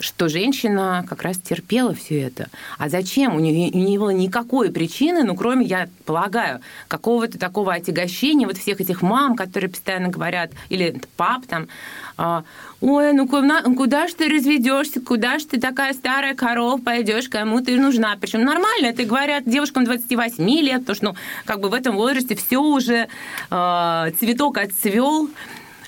что 0.00 0.28
женщина 0.28 1.04
как 1.08 1.22
раз 1.22 1.38
терпела 1.38 1.94
все 1.94 2.20
это. 2.20 2.48
А 2.78 2.88
зачем? 2.88 3.34
У 3.34 3.40
нее 3.40 3.70
не 3.70 3.98
было 3.98 4.10
никакой 4.10 4.70
причины, 4.70 5.24
ну, 5.24 5.34
кроме, 5.34 5.66
я 5.66 5.88
полагаю, 6.04 6.60
какого-то 6.86 7.38
такого 7.38 7.74
отягощения 7.74 8.46
вот 8.46 8.58
всех 8.58 8.80
этих 8.80 9.02
мам, 9.02 9.34
которые 9.34 9.70
постоянно 9.70 10.08
говорят, 10.08 10.52
или 10.68 11.00
пап 11.16 11.46
там, 11.46 11.68
а, 12.16 12.44
ой, 12.80 13.12
ну 13.12 13.26
куда, 13.28 13.62
куда 13.62 14.08
ж 14.08 14.12
ты 14.14 14.28
разведешься, 14.28 15.00
куда 15.00 15.38
ж 15.38 15.44
ты 15.44 15.60
такая 15.60 15.92
старая 15.94 16.34
корова 16.34 16.80
пойдешь, 16.80 17.28
кому 17.28 17.60
ты 17.60 17.78
нужна. 17.78 18.16
Причем 18.20 18.44
нормально, 18.44 18.86
это 18.86 19.04
говорят 19.04 19.44
девушкам 19.46 19.84
28 19.84 20.48
лет, 20.60 20.80
потому 20.80 20.96
что, 20.96 21.04
ну, 21.06 21.14
как 21.44 21.60
бы 21.60 21.68
в 21.68 21.74
этом 21.74 21.96
возрасте 21.96 22.36
все 22.36 22.58
уже 22.58 23.08
э, 23.50 24.10
цветок 24.18 24.58
отцвел, 24.58 25.28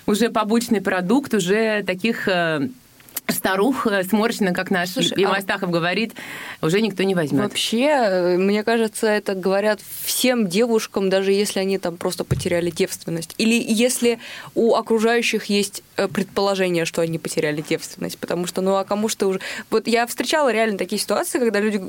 уже 0.07 0.31
побочный 0.31 0.81
продукт, 0.81 1.35
уже 1.35 1.83
таких 1.85 2.27
э, 2.27 2.69
старух 3.33 3.87
сморщенных, 4.09 4.55
как 4.55 4.71
наш 4.71 4.91
Слушай, 4.91 5.15
Иван 5.17 5.43
а... 5.47 5.67
говорит, 5.67 6.15
уже 6.63 6.81
никто 6.81 7.03
не 7.03 7.15
возьмет. 7.15 7.43
Вообще, 7.43 7.87
э, 7.87 8.37
мне 8.37 8.65
кажется, 8.65 9.07
это 9.07 9.35
говорят 9.35 9.81
всем 10.03 10.49
девушкам, 10.49 11.11
даже 11.11 11.33
если 11.33 11.61
они 11.61 11.79
там 11.79 11.97
просто 11.97 12.25
потеряли 12.25 12.71
девственность. 12.71 13.35
Или 13.39 13.63
если 13.67 14.19
у 14.55 14.75
окружающих 14.75 15.47
есть 15.47 15.83
э, 15.97 16.09
предположение, 16.09 16.85
что 16.85 17.03
они 17.03 17.19
потеряли 17.19 17.65
девственность. 17.67 18.19
Потому 18.19 18.47
что, 18.47 18.61
ну 18.61 18.77
а 18.77 18.85
кому 18.85 19.09
что 19.09 19.29
уже... 19.29 19.41
Вот 19.71 19.87
я 19.87 20.07
встречала 20.07 20.53
реально 20.53 20.79
такие 20.79 21.01
ситуации, 21.01 21.39
когда 21.39 21.61
люди... 21.61 21.83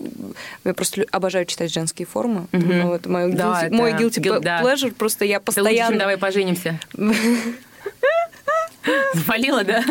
Я 0.63 0.74
просто 0.74 1.05
обожаю 1.12 1.45
читать 1.45 1.74
женские 1.74 2.05
формы. 2.05 2.48
Угу. 2.51 2.65
Ну, 2.65 2.88
вот 2.88 3.05
мой 3.05 3.31
да, 3.31 3.62
guilty, 3.62 3.65
это... 3.65 3.75
мой 3.75 3.91
guilty 3.93 4.21
Guil... 4.21 4.41
pleasure, 4.41 4.89
да. 4.89 4.95
просто 4.98 5.25
я 5.25 5.39
постоянно... 5.39 5.71
Это 5.71 5.88
лучше, 5.88 6.00
давай 6.00 6.17
поженимся. 6.17 6.79
Завалила, 9.13 9.63
да? 9.63 9.83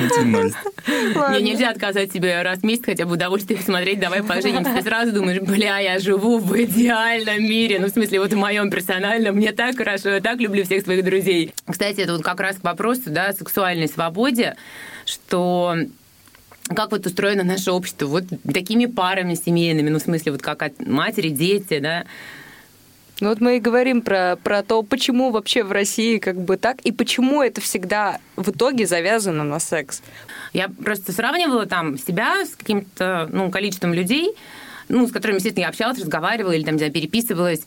Мне 0.00 1.40
нельзя 1.40 1.70
отказать 1.70 2.12
себе 2.12 2.42
раз 2.42 2.60
в 2.60 2.64
месяц 2.64 2.84
хотя 2.84 3.06
бы 3.06 3.14
удовольствие 3.14 3.60
смотреть 3.60 4.00
«Давай 4.00 4.22
поженимся». 4.22 4.74
Ты 4.74 4.82
сразу 4.82 5.12
думаешь, 5.12 5.40
бля, 5.40 5.78
я 5.78 5.98
живу 5.98 6.38
в 6.38 6.56
идеальном 6.64 7.42
мире. 7.42 7.78
Ну, 7.78 7.86
в 7.86 7.90
смысле, 7.90 8.20
вот 8.20 8.32
в 8.32 8.36
моем 8.36 8.70
персональном. 8.70 9.36
Мне 9.36 9.52
так 9.52 9.76
хорошо, 9.76 10.10
я 10.10 10.20
так 10.20 10.38
люблю 10.40 10.64
всех 10.64 10.82
своих 10.82 11.04
друзей. 11.04 11.54
Кстати, 11.66 12.00
это 12.00 12.12
вот 12.12 12.22
как 12.22 12.40
раз 12.40 12.56
к 12.56 12.64
вопросу, 12.64 13.04
да, 13.06 13.26
о 13.28 13.32
сексуальной 13.32 13.88
свободе, 13.88 14.56
что 15.06 15.76
как 16.74 16.92
вот 16.92 17.06
устроено 17.06 17.42
наше 17.42 17.72
общество, 17.72 18.06
вот 18.06 18.24
такими 18.52 18.86
парами 18.86 19.34
семейными, 19.34 19.90
ну, 19.90 19.98
в 19.98 20.02
смысле, 20.02 20.32
вот 20.32 20.42
как 20.42 20.62
от 20.62 20.86
матери, 20.86 21.28
дети, 21.28 21.78
да, 21.80 22.04
ну 23.22 23.28
вот 23.28 23.40
мы 23.40 23.58
и 23.58 23.60
говорим 23.60 24.02
про, 24.02 24.36
про 24.42 24.64
то, 24.64 24.82
почему 24.82 25.30
вообще 25.30 25.62
в 25.62 25.70
России 25.70 26.18
как 26.18 26.40
бы 26.40 26.56
так, 26.56 26.80
и 26.80 26.90
почему 26.90 27.40
это 27.40 27.60
всегда 27.60 28.18
в 28.34 28.50
итоге 28.50 28.84
завязано 28.84 29.44
на 29.44 29.60
секс. 29.60 30.02
Я 30.52 30.68
просто 30.68 31.12
сравнивала 31.12 31.66
там 31.66 31.96
себя 31.96 32.44
с 32.44 32.56
каким-то 32.56 33.28
ну, 33.30 33.48
количеством 33.52 33.94
людей, 33.94 34.34
ну, 34.88 35.06
с 35.06 35.12
которыми, 35.12 35.36
естественно, 35.36 35.62
я 35.62 35.68
общалась, 35.68 36.00
разговаривала 36.00 36.50
или 36.50 36.64
там, 36.64 36.76
переписывалась. 36.76 37.64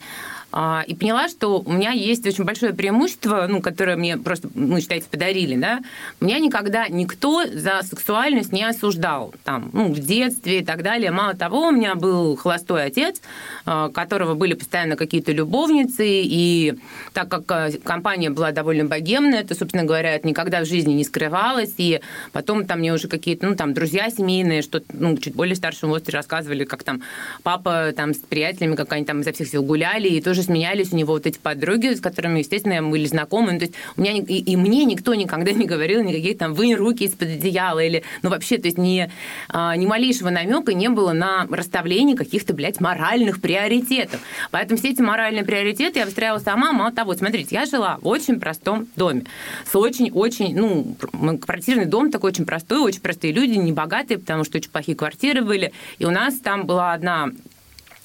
А, 0.52 0.84
и 0.88 0.96
поняла, 0.96 1.28
что 1.28 1.60
у 1.60 1.72
меня 1.72 1.92
есть 1.92 2.25
очень 2.25 2.46
большое 2.46 2.74
преимущество, 2.74 3.46
ну, 3.50 3.62
которое 3.62 3.98
мне 3.98 4.18
просто, 4.18 4.50
ну, 4.54 4.80
считайте, 4.80 5.08
подарили, 5.10 5.58
да. 5.58 5.82
Меня 6.22 6.40
никогда 6.40 6.88
никто 6.88 7.46
за 7.46 7.82
сексуальность 7.84 8.54
не 8.54 8.64
осуждал, 8.64 9.34
там, 9.44 9.70
ну, 9.74 9.92
в 9.92 10.00
детстве 10.00 10.60
и 10.60 10.66
так 10.66 10.82
далее. 10.82 11.12
Мало 11.12 11.34
того, 11.34 11.68
у 11.68 11.72
меня 11.72 11.96
был 11.96 12.38
холостой 12.38 12.86
отец, 12.86 13.22
а, 13.66 13.90
которого 13.90 14.36
были 14.36 14.54
постоянно 14.54 14.96
какие-то 14.96 15.34
любовницы, 15.34 16.06
и 16.08 16.75
так 17.12 17.28
как 17.28 17.52
а, 17.52 17.70
компания 17.84 18.30
была 18.30 18.52
довольно 18.52 18.86
богемная, 18.86 19.44
то, 19.44 19.56
собственно 19.56 19.84
говоря, 19.84 20.16
это 20.16 20.25
никогда 20.25 20.62
в 20.62 20.66
жизни 20.66 20.94
не 20.94 21.04
скрывалось, 21.04 21.74
и 21.78 22.00
потом 22.32 22.66
там 22.66 22.80
мне 22.80 22.94
уже 22.94 23.10
какие-то, 23.10 23.46
ну, 23.46 23.56
там, 23.56 23.74
друзья 23.74 24.10
семейные, 24.10 24.62
что 24.62 24.82
ну, 24.94 25.18
чуть 25.18 25.36
более 25.36 25.56
старшем 25.56 25.90
возрасте 25.90 26.14
рассказывали, 26.14 26.64
как 26.64 26.84
там 26.84 27.02
папа 27.44 27.92
там 27.94 28.14
с 28.14 28.20
приятелями, 28.20 28.75
как 28.75 28.94
они 28.94 29.04
там 29.04 29.20
изо 29.20 29.34
всех 29.34 29.50
сил 29.50 29.62
гуляли, 29.64 30.08
и 30.08 30.22
тоже 30.22 30.35
сменялись 30.44 30.92
у 30.92 30.96
него 30.96 31.13
вот 31.13 31.25
эти 31.25 31.38
подруги, 31.38 31.94
с 31.94 32.01
которыми, 32.01 32.39
естественно, 32.39 32.82
мы 32.82 32.92
были 32.92 33.06
знакомы. 33.06 33.54
Ну, 33.54 33.60
то 33.60 33.65
есть 33.65 33.75
у 33.98 34.01
меня 34.01 34.13
и, 34.13 34.22
и 34.22 34.56
мне 34.56 34.86
никто 34.86 35.13
никогда 35.13 35.51
не 35.51 35.65
говорил 35.65 36.04
никаких 36.04 36.38
там 36.38 36.54
«вынь 36.54 36.75
руки 36.75 37.04
из-под 37.06 37.30
одеяла» 37.30 37.80
или, 37.80 38.04
ну, 38.22 38.30
вообще, 38.30 38.58
то 38.58 38.68
есть 38.68 38.77
ни, 38.77 39.10
а, 39.50 39.75
ни 39.75 39.86
малейшего 39.86 40.30
намека 40.30 40.74
не 40.74 40.89
было 40.89 41.13
на 41.13 41.48
расставление 41.50 42.15
каких-то, 42.15 42.54
блядь, 42.54 42.80
моральных 42.80 43.42
приоритетов. 43.42 44.20
Поэтому 44.51 44.77
все 44.77 44.89
эти 44.92 45.01
моральные 45.01 45.44
приоритеты 45.44 46.00
я 46.00 46.06
выстраивала 46.06 46.39
сама. 46.39 46.72
Мало 46.72 46.92
того, 46.92 47.13
смотрите, 47.13 47.56
я 47.56 47.65
жила 47.65 47.98
в 48.01 48.08
очень 48.08 48.39
простом 48.39 48.88
доме 48.96 49.25
с 49.65 49.75
очень-очень, 49.75 50.56
ну, 50.56 51.38
квартирный 51.38 51.86
дом 51.86 52.12
такой 52.12 52.32
очень 52.32 52.46
простой, 52.46 52.80
очень 52.80 53.01
простые 53.01 53.34
люди, 53.34 53.54
не 53.54 53.72
богатые, 53.72 54.18
потому 54.18 54.44
что 54.44 54.58
очень 54.58 54.72
плохие 54.72 54.98
квартиры 54.98 55.42
были. 55.42 55.74
И 56.00 56.06
у 56.06 56.12
нас 56.12 56.39
там 56.39 56.65
была 56.65 56.94
одна 56.94 57.32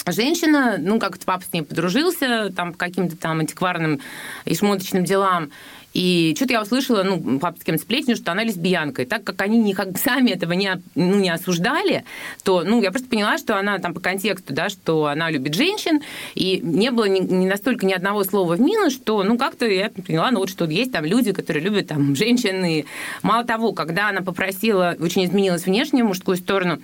женщина, 0.06 0.76
ну, 0.78 0.98
как-то 0.98 1.24
папа 1.24 1.44
с 1.44 1.52
ней 1.52 1.62
подружился, 1.62 2.52
там, 2.54 2.72
по 2.72 2.78
каким-то 2.78 3.16
там 3.16 3.40
антикварным 3.40 4.00
и 4.44 4.54
шмоточным 4.54 5.04
делам, 5.04 5.50
и 5.92 6.34
что-то 6.36 6.52
я 6.52 6.62
услышала, 6.62 7.02
ну, 7.02 7.40
кем-то 7.64 7.82
сплетню, 7.82 8.16
что 8.16 8.30
она 8.32 8.44
лесбиянка. 8.44 9.02
И 9.02 9.04
так 9.04 9.24
как 9.24 9.40
они 9.42 9.58
никак 9.58 9.98
сами 10.02 10.30
этого 10.30 10.52
не, 10.52 10.80
ну, 10.94 11.16
не 11.16 11.30
осуждали, 11.30 12.04
то, 12.44 12.62
ну, 12.62 12.80
я 12.80 12.90
просто 12.90 13.08
поняла, 13.08 13.38
что 13.38 13.58
она 13.58 13.78
там 13.78 13.94
по 13.94 14.00
контексту, 14.00 14.52
да, 14.54 14.68
что 14.68 15.06
она 15.06 15.30
любит 15.30 15.54
женщин, 15.54 16.00
и 16.34 16.60
не 16.62 16.90
было 16.90 17.06
ни, 17.06 17.20
ни 17.20 17.46
настолько 17.46 17.86
ни 17.86 17.92
одного 17.92 18.24
слова 18.24 18.54
в 18.54 18.60
минус, 18.60 18.92
что, 18.92 19.22
ну, 19.24 19.36
как-то 19.36 19.66
я 19.66 19.90
поняла, 19.90 20.30
ну, 20.30 20.40
вот 20.40 20.50
что 20.50 20.64
есть 20.66 20.92
там 20.92 21.04
люди, 21.04 21.32
которые 21.32 21.64
любят 21.64 21.88
там 21.88 22.14
женщин. 22.14 22.64
И 22.64 22.84
мало 23.22 23.44
того, 23.44 23.72
когда 23.72 24.08
она 24.10 24.20
попросила, 24.22 24.96
очень 25.00 25.24
изменилась 25.24 25.66
внешне 25.66 26.04
мужскую 26.04 26.36
сторону, 26.36 26.80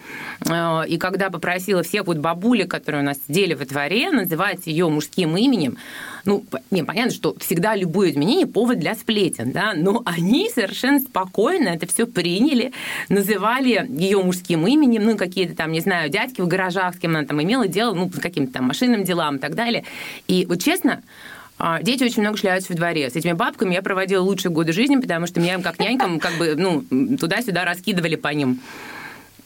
э, 0.48 0.82
и 0.88 0.98
когда 0.98 1.30
попросила 1.30 1.82
всех 1.82 2.06
вот 2.06 2.18
бабули, 2.18 2.64
которые 2.64 3.02
у 3.02 3.04
нас 3.04 3.18
сидели 3.26 3.54
во 3.54 3.64
дворе, 3.64 4.10
называть 4.10 4.66
ее 4.66 4.88
мужским 4.88 5.36
именем, 5.36 5.76
ну, 6.24 6.44
не, 6.72 6.82
понятно, 6.82 7.12
что 7.12 7.36
всегда 7.38 7.76
любое 7.76 8.10
изменение 8.10 8.46
повод 8.46 8.80
для 8.80 8.95
сплетен, 8.96 9.52
да, 9.52 9.72
но 9.74 10.02
они 10.04 10.50
совершенно 10.50 11.00
спокойно 11.00 11.68
это 11.68 11.86
все 11.86 12.06
приняли, 12.06 12.72
называли 13.08 13.86
ее 13.88 14.22
мужским 14.22 14.66
именем, 14.66 15.04
ну, 15.04 15.16
какие-то 15.16 15.54
там, 15.54 15.72
не 15.72 15.80
знаю, 15.80 16.10
дядьки 16.10 16.40
в 16.40 16.46
гаражах, 16.46 16.94
с 16.94 16.98
кем 16.98 17.16
она 17.16 17.24
там 17.24 17.42
имела 17.42 17.68
дело, 17.68 17.94
ну, 17.94 18.10
с 18.10 18.18
каким-то 18.18 18.54
там 18.54 18.64
машинным 18.64 19.04
делам 19.04 19.36
и 19.36 19.38
так 19.38 19.54
далее. 19.54 19.84
И 20.28 20.46
вот 20.46 20.62
честно, 20.62 21.02
а, 21.58 21.82
Дети 21.82 22.04
очень 22.04 22.20
много 22.20 22.36
шляются 22.36 22.72
в 22.72 22.76
дворе. 22.76 23.08
С 23.08 23.16
этими 23.16 23.32
бабками 23.32 23.74
я 23.74 23.80
проводила 23.80 24.22
лучшие 24.22 24.52
годы 24.52 24.72
жизни, 24.72 24.96
потому 24.96 25.26
что 25.26 25.40
меня 25.40 25.58
как 25.60 25.78
нянькам 25.78 26.18
как 26.18 26.36
бы, 26.36 26.54
ну, 26.54 26.84
туда-сюда 27.16 27.64
раскидывали 27.64 28.16
по 28.16 28.28
ним 28.28 28.60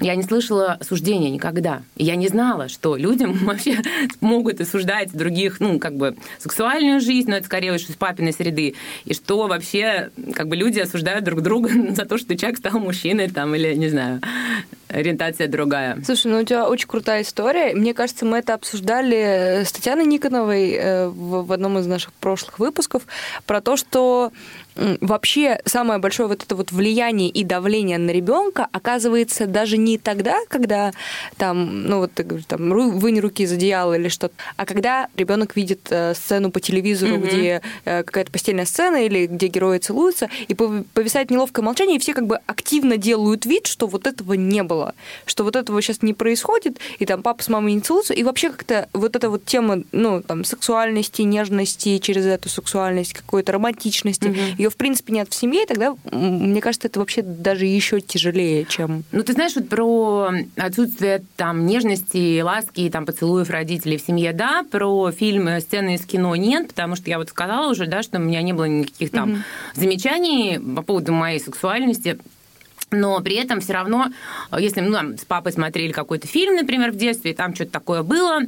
я 0.01 0.15
не 0.15 0.23
слышала 0.23 0.73
осуждения 0.73 1.31
никогда. 1.31 1.83
Я 1.97 2.17
не 2.17 2.29
знала, 2.29 2.69
что 2.69 2.97
людям 2.97 3.35
вообще 3.45 3.79
могут 4.21 4.61
осуждать 4.61 5.13
других, 5.13 5.61
ну, 5.61 5.79
как 5.79 5.97
бы, 5.97 6.17
сексуальную 6.39 7.01
жизнь, 7.01 7.31
но 7.31 7.37
это 7.37 7.47
скорее 7.47 7.75
уж 7.75 7.83
из 7.83 7.97
папиной 7.97 8.33
среды, 8.33 8.75
и 9.05 9.15
что 9.15 9.47
вообще, 9.47 10.11
как 10.35 10.49
бы, 10.49 10.57
люди 10.57 10.81
осуждают 10.81 11.25
друг 11.25 11.43
друга 11.43 11.71
за 11.95 12.05
то, 12.05 12.19
что 12.19 12.37
человек 12.37 12.59
стал 12.59 12.79
мужчиной, 12.81 13.29
там, 13.29 13.55
или, 13.55 13.75
не 13.75 13.89
знаю, 13.89 14.21
ориентация 14.93 15.49
другая. 15.49 15.99
Слушай, 16.05 16.33
ну 16.33 16.41
у 16.41 16.45
тебя 16.45 16.69
очень 16.69 16.89
крутая 16.89 17.23
история. 17.23 17.75
Мне 17.75 17.95
кажется, 17.95 18.25
мы 18.25 18.39
это 18.39 18.55
обсуждали 18.55 19.63
с 19.65 19.73
Татьяной 19.73 20.07
Никоновой 20.07 20.73
э, 20.73 21.09
в 21.09 21.53
одном 21.53 21.79
из 21.79 21.87
наших 21.87 22.13
прошлых 22.15 22.59
выпусков 22.59 23.03
про 23.47 23.61
то, 23.61 23.77
что 23.77 24.33
вообще 25.01 25.61
самое 25.65 26.01
большое 26.01 26.29
вот 26.29 26.43
это 26.43 26.55
вот 26.55 26.73
влияние 26.73 27.29
и 27.29 27.45
давление 27.45 27.99
на 27.99 28.11
ребенка 28.11 28.69
оказывается 28.73 29.47
даже 29.47 29.77
не 29.77 29.99
тогда, 29.99 30.39
когда 30.49 30.93
там, 31.37 31.87
ну 31.87 31.99
вот 31.99 32.13
ты 32.13 32.23
говоришь, 32.23 32.47
там, 32.47 32.71
вынь 32.99 33.21
руки 33.21 33.43
из 33.43 33.53
одеяла 33.53 33.95
или 33.95 34.09
что-то, 34.09 34.35
а 34.57 34.67
когда 34.67 35.09
ребенок 35.17 35.57
видит 35.57 35.89
э, 35.91 36.15
сцену 36.15 36.51
по 36.51 36.61
телевизору, 36.61 37.17
mm-hmm. 37.17 37.29
где 37.29 37.63
э, 37.85 38.03
какая-то 38.03 38.33
постельная 38.33 38.65
сцена 38.65 39.05
или 39.05 39.27
где 39.27 39.49
герои 39.49 39.79
целуются, 39.79 40.29
и 40.49 40.55
повисает 40.55 41.31
неловкое 41.31 41.65
молчание, 41.65 41.97
и 41.97 42.01
все 42.01 42.15
как 42.15 42.27
бы 42.27 42.39
активно 42.47 42.97
делают 42.97 43.47
вид, 43.47 43.67
что 43.67 43.87
вот 43.87 44.07
этого 44.07 44.35
не 44.35 44.63
было 44.63 44.80
было, 44.81 44.95
что 45.27 45.45
вот 45.45 45.57
этого 45.57 45.83
сейчас 45.83 46.03
не 46.03 46.15
происходит, 46.15 46.79
и 46.99 47.07
там 47.07 47.23
папа 47.23 47.43
с 47.43 47.49
мамой 47.49 47.75
не 47.75 47.81
целуются, 47.81 48.15
и 48.15 48.23
вообще 48.23 48.51
как-то 48.51 48.89
вот 48.93 49.17
эта 49.17 49.29
вот 49.29 49.45
тема, 49.45 49.83
ну, 49.93 50.23
там, 50.23 50.45
сексуальности, 50.45 51.23
нежности, 51.23 51.99
через 51.99 52.27
эту 52.27 52.49
сексуальность, 52.49 53.13
какой-то 53.13 53.53
романтичности, 53.53 54.29
угу. 54.29 54.39
ее, 54.59 54.71
в 54.71 54.77
принципе, 54.77 55.13
нет 55.13 55.29
в 55.31 55.35
семье, 55.35 55.65
и 55.65 55.67
тогда, 55.67 55.95
мне 56.11 56.61
кажется, 56.61 56.89
это 56.89 57.01
вообще 57.01 57.23
даже 57.23 57.67
еще 57.67 58.01
тяжелее, 58.01 58.65
чем... 58.65 59.05
Ну, 59.13 59.23
ты 59.23 59.33
знаешь, 59.33 59.55
вот 59.55 59.69
про 59.69 60.31
отсутствие 60.57 61.23
там 61.37 61.67
нежности, 61.67 62.41
ласки, 62.41 62.89
там, 62.91 63.07
поцелуев 63.07 63.51
родителей 63.51 63.99
в 63.99 64.03
семье, 64.03 64.33
да, 64.33 64.65
про 64.71 65.11
фильмы, 65.13 65.61
сцены 65.61 65.95
из 65.95 66.05
кино 66.05 66.35
нет, 66.37 66.69
потому 66.69 66.97
что 66.97 67.11
я 67.11 67.19
вот 67.19 67.29
сказала 67.29 67.71
уже, 67.71 67.87
да, 67.87 68.03
что 68.03 68.19
у 68.19 68.23
меня 68.23 68.43
не 68.43 68.53
было 68.53 68.65
никаких 68.65 69.11
там 69.11 69.33
угу. 69.33 69.39
замечаний 69.75 70.59
по 70.59 70.83
поводу 70.83 71.13
моей 71.13 71.41
сексуальности. 71.41 72.19
Но 72.91 73.21
при 73.21 73.37
этом 73.37 73.61
все 73.61 73.73
равно, 73.75 74.07
если 74.59 74.81
ну, 74.81 74.93
там, 74.93 75.17
с 75.17 75.25
папой 75.25 75.53
смотрели 75.53 75.93
какой-то 75.93 76.27
фильм, 76.27 76.57
например, 76.57 76.91
в 76.91 76.97
детстве, 76.97 77.31
и 77.31 77.35
там 77.35 77.55
что-то 77.55 77.71
такое 77.71 78.03
было, 78.03 78.41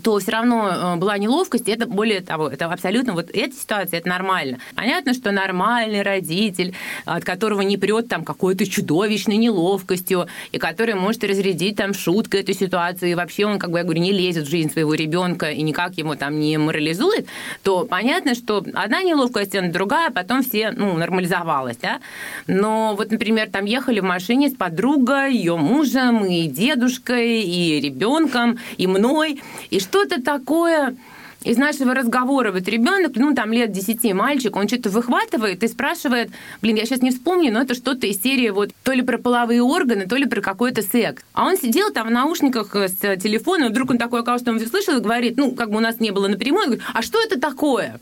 то 0.00 0.18
все 0.18 0.32
равно 0.32 0.68
э, 0.68 0.96
была 0.96 1.18
неловкость, 1.18 1.68
и 1.68 1.72
это 1.72 1.86
более 1.86 2.22
того, 2.22 2.48
это 2.48 2.66
абсолютно 2.66 3.12
вот 3.12 3.30
эта 3.32 3.54
ситуация, 3.54 3.98
это 3.98 4.08
нормально. 4.08 4.58
Понятно, 4.74 5.12
что 5.12 5.32
нормальный 5.32 6.02
родитель, 6.02 6.74
от 7.04 7.24
которого 7.24 7.60
не 7.60 7.76
прет 7.76 8.08
там 8.08 8.24
какой-то 8.24 8.66
чудовищной 8.66 9.36
неловкостью, 9.36 10.28
и 10.50 10.58
который 10.58 10.94
может 10.94 11.24
разрядить 11.24 11.76
там 11.76 11.92
шуткой 11.92 12.40
эту 12.40 12.54
ситуацию, 12.54 13.10
и 13.10 13.14
вообще 13.14 13.44
он, 13.44 13.58
как 13.58 13.70
бы 13.70 13.78
я 13.78 13.84
говорю, 13.84 14.00
не 14.00 14.12
лезет 14.12 14.46
в 14.46 14.50
жизнь 14.50 14.72
своего 14.72 14.94
ребенка 14.94 15.50
и 15.50 15.62
никак 15.62 15.94
ему 15.98 16.14
там 16.14 16.40
не 16.40 16.56
морализует, 16.56 17.26
то 17.62 17.84
понятно, 17.84 18.34
что 18.34 18.64
одна 18.74 19.02
неловкая 19.02 19.44
сцена, 19.44 19.70
другая, 19.70 20.10
потом 20.10 20.42
все, 20.42 20.70
ну, 20.70 20.96
нормализовалась, 20.96 21.76
да. 21.76 22.00
Но 22.46 22.94
вот, 22.96 23.10
например, 23.10 23.50
там 23.50 23.66
ехали 23.66 24.00
в 24.00 24.04
машине 24.04 24.48
с 24.48 24.54
подругой, 24.54 25.34
ее 25.34 25.56
мужем, 25.56 26.24
и 26.24 26.46
дедушкой, 26.46 27.42
и 27.42 27.80
ребенком, 27.80 28.58
и 28.78 28.86
мной, 28.86 29.42
и 29.70 29.81
что-то 29.82 30.22
такое 30.22 30.96
из 31.44 31.56
нашего 31.56 31.94
разговора 31.94 32.52
вот 32.52 32.68
ребенок, 32.68 33.12
ну, 33.16 33.34
там 33.34 33.52
лет 33.52 33.72
10, 33.72 34.14
мальчик, 34.14 34.56
он 34.56 34.68
что-то 34.68 34.90
выхватывает 34.90 35.62
и 35.62 35.68
спрашивает, 35.68 36.30
блин, 36.60 36.76
я 36.76 36.86
сейчас 36.86 37.02
не 37.02 37.10
вспомню, 37.10 37.52
но 37.52 37.62
это 37.62 37.74
что-то 37.74 38.06
из 38.06 38.22
серии 38.22 38.50
вот 38.50 38.70
то 38.82 38.92
ли 38.92 39.02
про 39.02 39.18
половые 39.18 39.62
органы, 39.62 40.06
то 40.06 40.16
ли 40.16 40.26
про 40.26 40.40
какой-то 40.40 40.82
секс. 40.82 41.22
А 41.32 41.46
он 41.46 41.56
сидел 41.56 41.90
там 41.92 42.08
в 42.08 42.10
наушниках 42.10 42.74
с 42.74 42.96
телефоном, 43.16 43.68
и 43.68 43.70
вдруг 43.70 43.90
он 43.90 43.98
такой, 43.98 44.20
оказывается, 44.20 44.52
он 44.52 44.70
слышал 44.70 44.96
и 44.98 45.02
говорит, 45.02 45.36
ну, 45.36 45.52
как 45.52 45.70
бы 45.70 45.78
у 45.78 45.80
нас 45.80 46.00
не 46.00 46.10
было 46.10 46.28
напрямую, 46.28 46.66
говорит, 46.66 46.84
а 46.92 47.02
что 47.02 47.20
это 47.20 47.40
такое? 47.40 48.00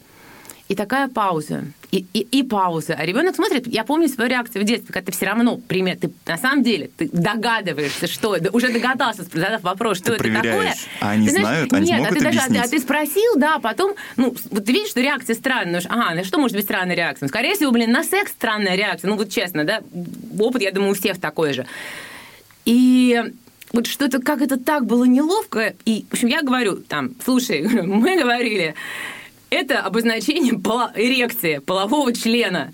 И 0.70 0.76
такая 0.76 1.08
пауза. 1.08 1.64
И, 1.90 2.06
и, 2.12 2.20
и 2.20 2.44
пауза. 2.44 2.94
А 2.96 3.04
ребенок 3.04 3.34
смотрит, 3.34 3.66
я 3.66 3.82
помню 3.82 4.06
свою 4.06 4.30
реакцию 4.30 4.62
в 4.62 4.64
детстве, 4.64 4.94
когда 4.94 5.06
ты 5.06 5.10
все 5.10 5.26
равно 5.26 5.56
пример, 5.56 5.96
ты 5.96 6.12
на 6.26 6.38
самом 6.38 6.62
деле 6.62 6.88
ты 6.96 7.10
догадываешься, 7.12 8.06
что 8.06 8.38
уже 8.52 8.72
догадался, 8.72 9.24
задав 9.24 9.62
вопрос, 9.64 9.98
что 9.98 10.16
ты 10.16 10.28
это 10.28 10.42
такое. 10.42 10.74
А 11.00 11.10
они 11.10 11.26
ты 11.26 11.40
знают, 11.40 11.72
они 11.72 11.86
нет, 11.88 11.98
могут 11.98 12.12
а 12.12 12.20
ты, 12.20 12.26
объяснить. 12.28 12.48
Даже, 12.52 12.68
а 12.68 12.68
ты 12.68 12.78
спросил, 12.78 13.32
да, 13.34 13.58
потом, 13.58 13.96
ну, 14.16 14.32
вот 14.52 14.64
ты 14.64 14.72
видишь, 14.72 14.90
что 14.90 15.00
реакция 15.00 15.34
странная. 15.34 15.82
Ага, 15.88 16.14
на 16.14 16.22
что 16.22 16.38
может 16.38 16.56
быть 16.56 16.66
странная 16.66 16.94
реакция? 16.94 17.26
Ну, 17.26 17.30
скорее 17.30 17.56
всего, 17.56 17.72
блин, 17.72 17.90
на 17.90 18.04
секс 18.04 18.30
странная 18.30 18.76
реакция. 18.76 19.08
Ну, 19.08 19.16
вот 19.16 19.28
честно, 19.28 19.64
да, 19.64 19.82
опыт, 20.38 20.62
я 20.62 20.70
думаю, 20.70 20.92
у 20.92 20.94
всех 20.94 21.18
такой 21.18 21.52
же. 21.52 21.66
И 22.64 23.20
вот 23.72 23.88
что-то, 23.88 24.20
как 24.20 24.40
это 24.40 24.56
так 24.56 24.86
было 24.86 25.02
неловко. 25.02 25.74
И, 25.84 26.04
в 26.10 26.12
общем, 26.12 26.28
я 26.28 26.42
говорю 26.42 26.76
там, 26.76 27.10
слушай, 27.24 27.62
мы 27.82 28.16
говорили, 28.16 28.76
это 29.50 29.80
обозначение 29.80 30.54
пола- 30.58 30.92
эрекции, 30.94 31.58
полового 31.58 32.12
члена. 32.12 32.72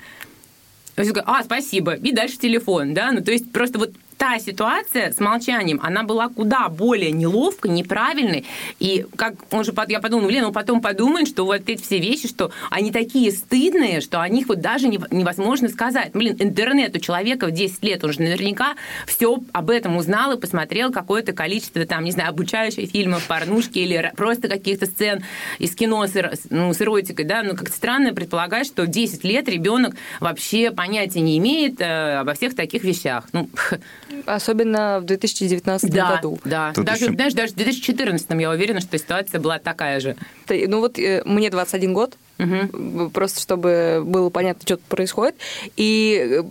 А, 1.25 1.43
спасибо. 1.43 1.95
И 1.95 2.13
дальше 2.13 2.39
телефон, 2.39 2.95
да? 2.95 3.13
Ну, 3.13 3.23
то 3.23 3.33
есть 3.33 3.53
просто 3.53 3.79
вот 3.79 3.93
та 4.17 4.39
ситуация 4.39 5.13
с 5.13 5.19
молчанием, 5.19 5.81
она 5.83 6.03
была 6.03 6.29
куда 6.29 6.69
более 6.69 7.13
неловкой, 7.13 7.71
неправильной. 7.71 8.45
И 8.79 9.07
как 9.17 9.35
он 9.51 9.65
же, 9.65 9.73
я 9.89 10.01
подумала, 10.01 10.27
блин, 10.27 10.45
он 10.45 10.53
потом 10.53 10.81
подумает, 10.81 11.29
что 11.29 11.45
вот 11.45 11.63
эти 11.69 11.83
все 11.83 11.99
вещи, 11.99 12.29
что 12.29 12.51
они 12.71 12.91
такие 12.91 13.31
стыдные, 13.31 14.01
что 14.01 14.21
о 14.21 14.29
них 14.29 14.49
вот 14.49 14.61
даже 14.61 14.89
невозможно 14.89 15.69
сказать. 15.69 16.13
Блин, 16.13 16.37
интернет 16.39 16.97
у 16.97 16.99
человека 16.99 17.47
в 17.47 17.51
10 17.51 17.83
лет, 17.85 18.05
он 18.05 18.13
же 18.13 18.21
наверняка 18.21 18.75
все 19.07 19.39
об 19.53 19.71
этом 19.71 19.97
узнал 19.97 20.33
и 20.33 20.41
посмотрел 20.41 20.91
какое-то 20.91 21.33
количество, 21.33 21.85
там, 21.85 22.05
не 22.05 22.13
знаю, 22.13 22.31
обучающих 22.31 22.91
фильмов, 22.91 23.27
порнушки 23.27 23.79
или 23.79 24.13
просто 24.17 24.49
каких-то 24.49 24.87
сцен 24.87 25.23
из 25.59 25.75
кино 25.75 26.07
с, 26.07 26.15
ну, 26.51 26.73
с 26.73 26.81
эротикой, 26.81 27.25
да, 27.25 27.43
ну, 27.43 27.55
как-то 27.55 27.75
странно 27.75 28.15
предполагать, 28.15 28.67
что 28.67 28.85
в 28.85 28.89
10 28.89 29.25
лет 29.25 29.49
ребенок 29.49 29.95
вообще 30.21 30.71
понятия 30.71 31.21
не 31.21 31.39
имеет 31.39 31.81
э, 31.81 32.19
обо 32.19 32.35
всех 32.35 32.55
таких 32.55 32.85
вещах. 32.85 33.27
Ну, 33.33 33.51
Особенно 34.25 35.01
в 35.01 35.05
2019 35.05 35.93
да, 35.93 36.17
году. 36.17 36.39
Да, 36.45 36.73
Тут 36.75 36.85
даже, 36.85 37.05
еще... 37.07 37.15
знаешь, 37.15 37.35
даже 37.35 37.53
в 37.53 37.57
2014 37.57 38.31
я 38.31 38.51
уверена, 38.51 38.81
что 38.81 38.99
ситуация 38.99 39.41
была 39.41 39.59
такая 39.59 40.01
же. 40.01 40.17
Ну 40.49 40.81
вот 40.81 40.99
э, 40.99 41.23
мне 41.25 41.51
21 41.51 41.93
год, 41.93 42.17
Угу. 42.39 43.11
Просто 43.11 43.41
чтобы 43.41 44.03
было 44.05 44.31
понятно, 44.31 44.63
что 44.65 44.77
происходит. 44.77 45.37
И 45.77 46.43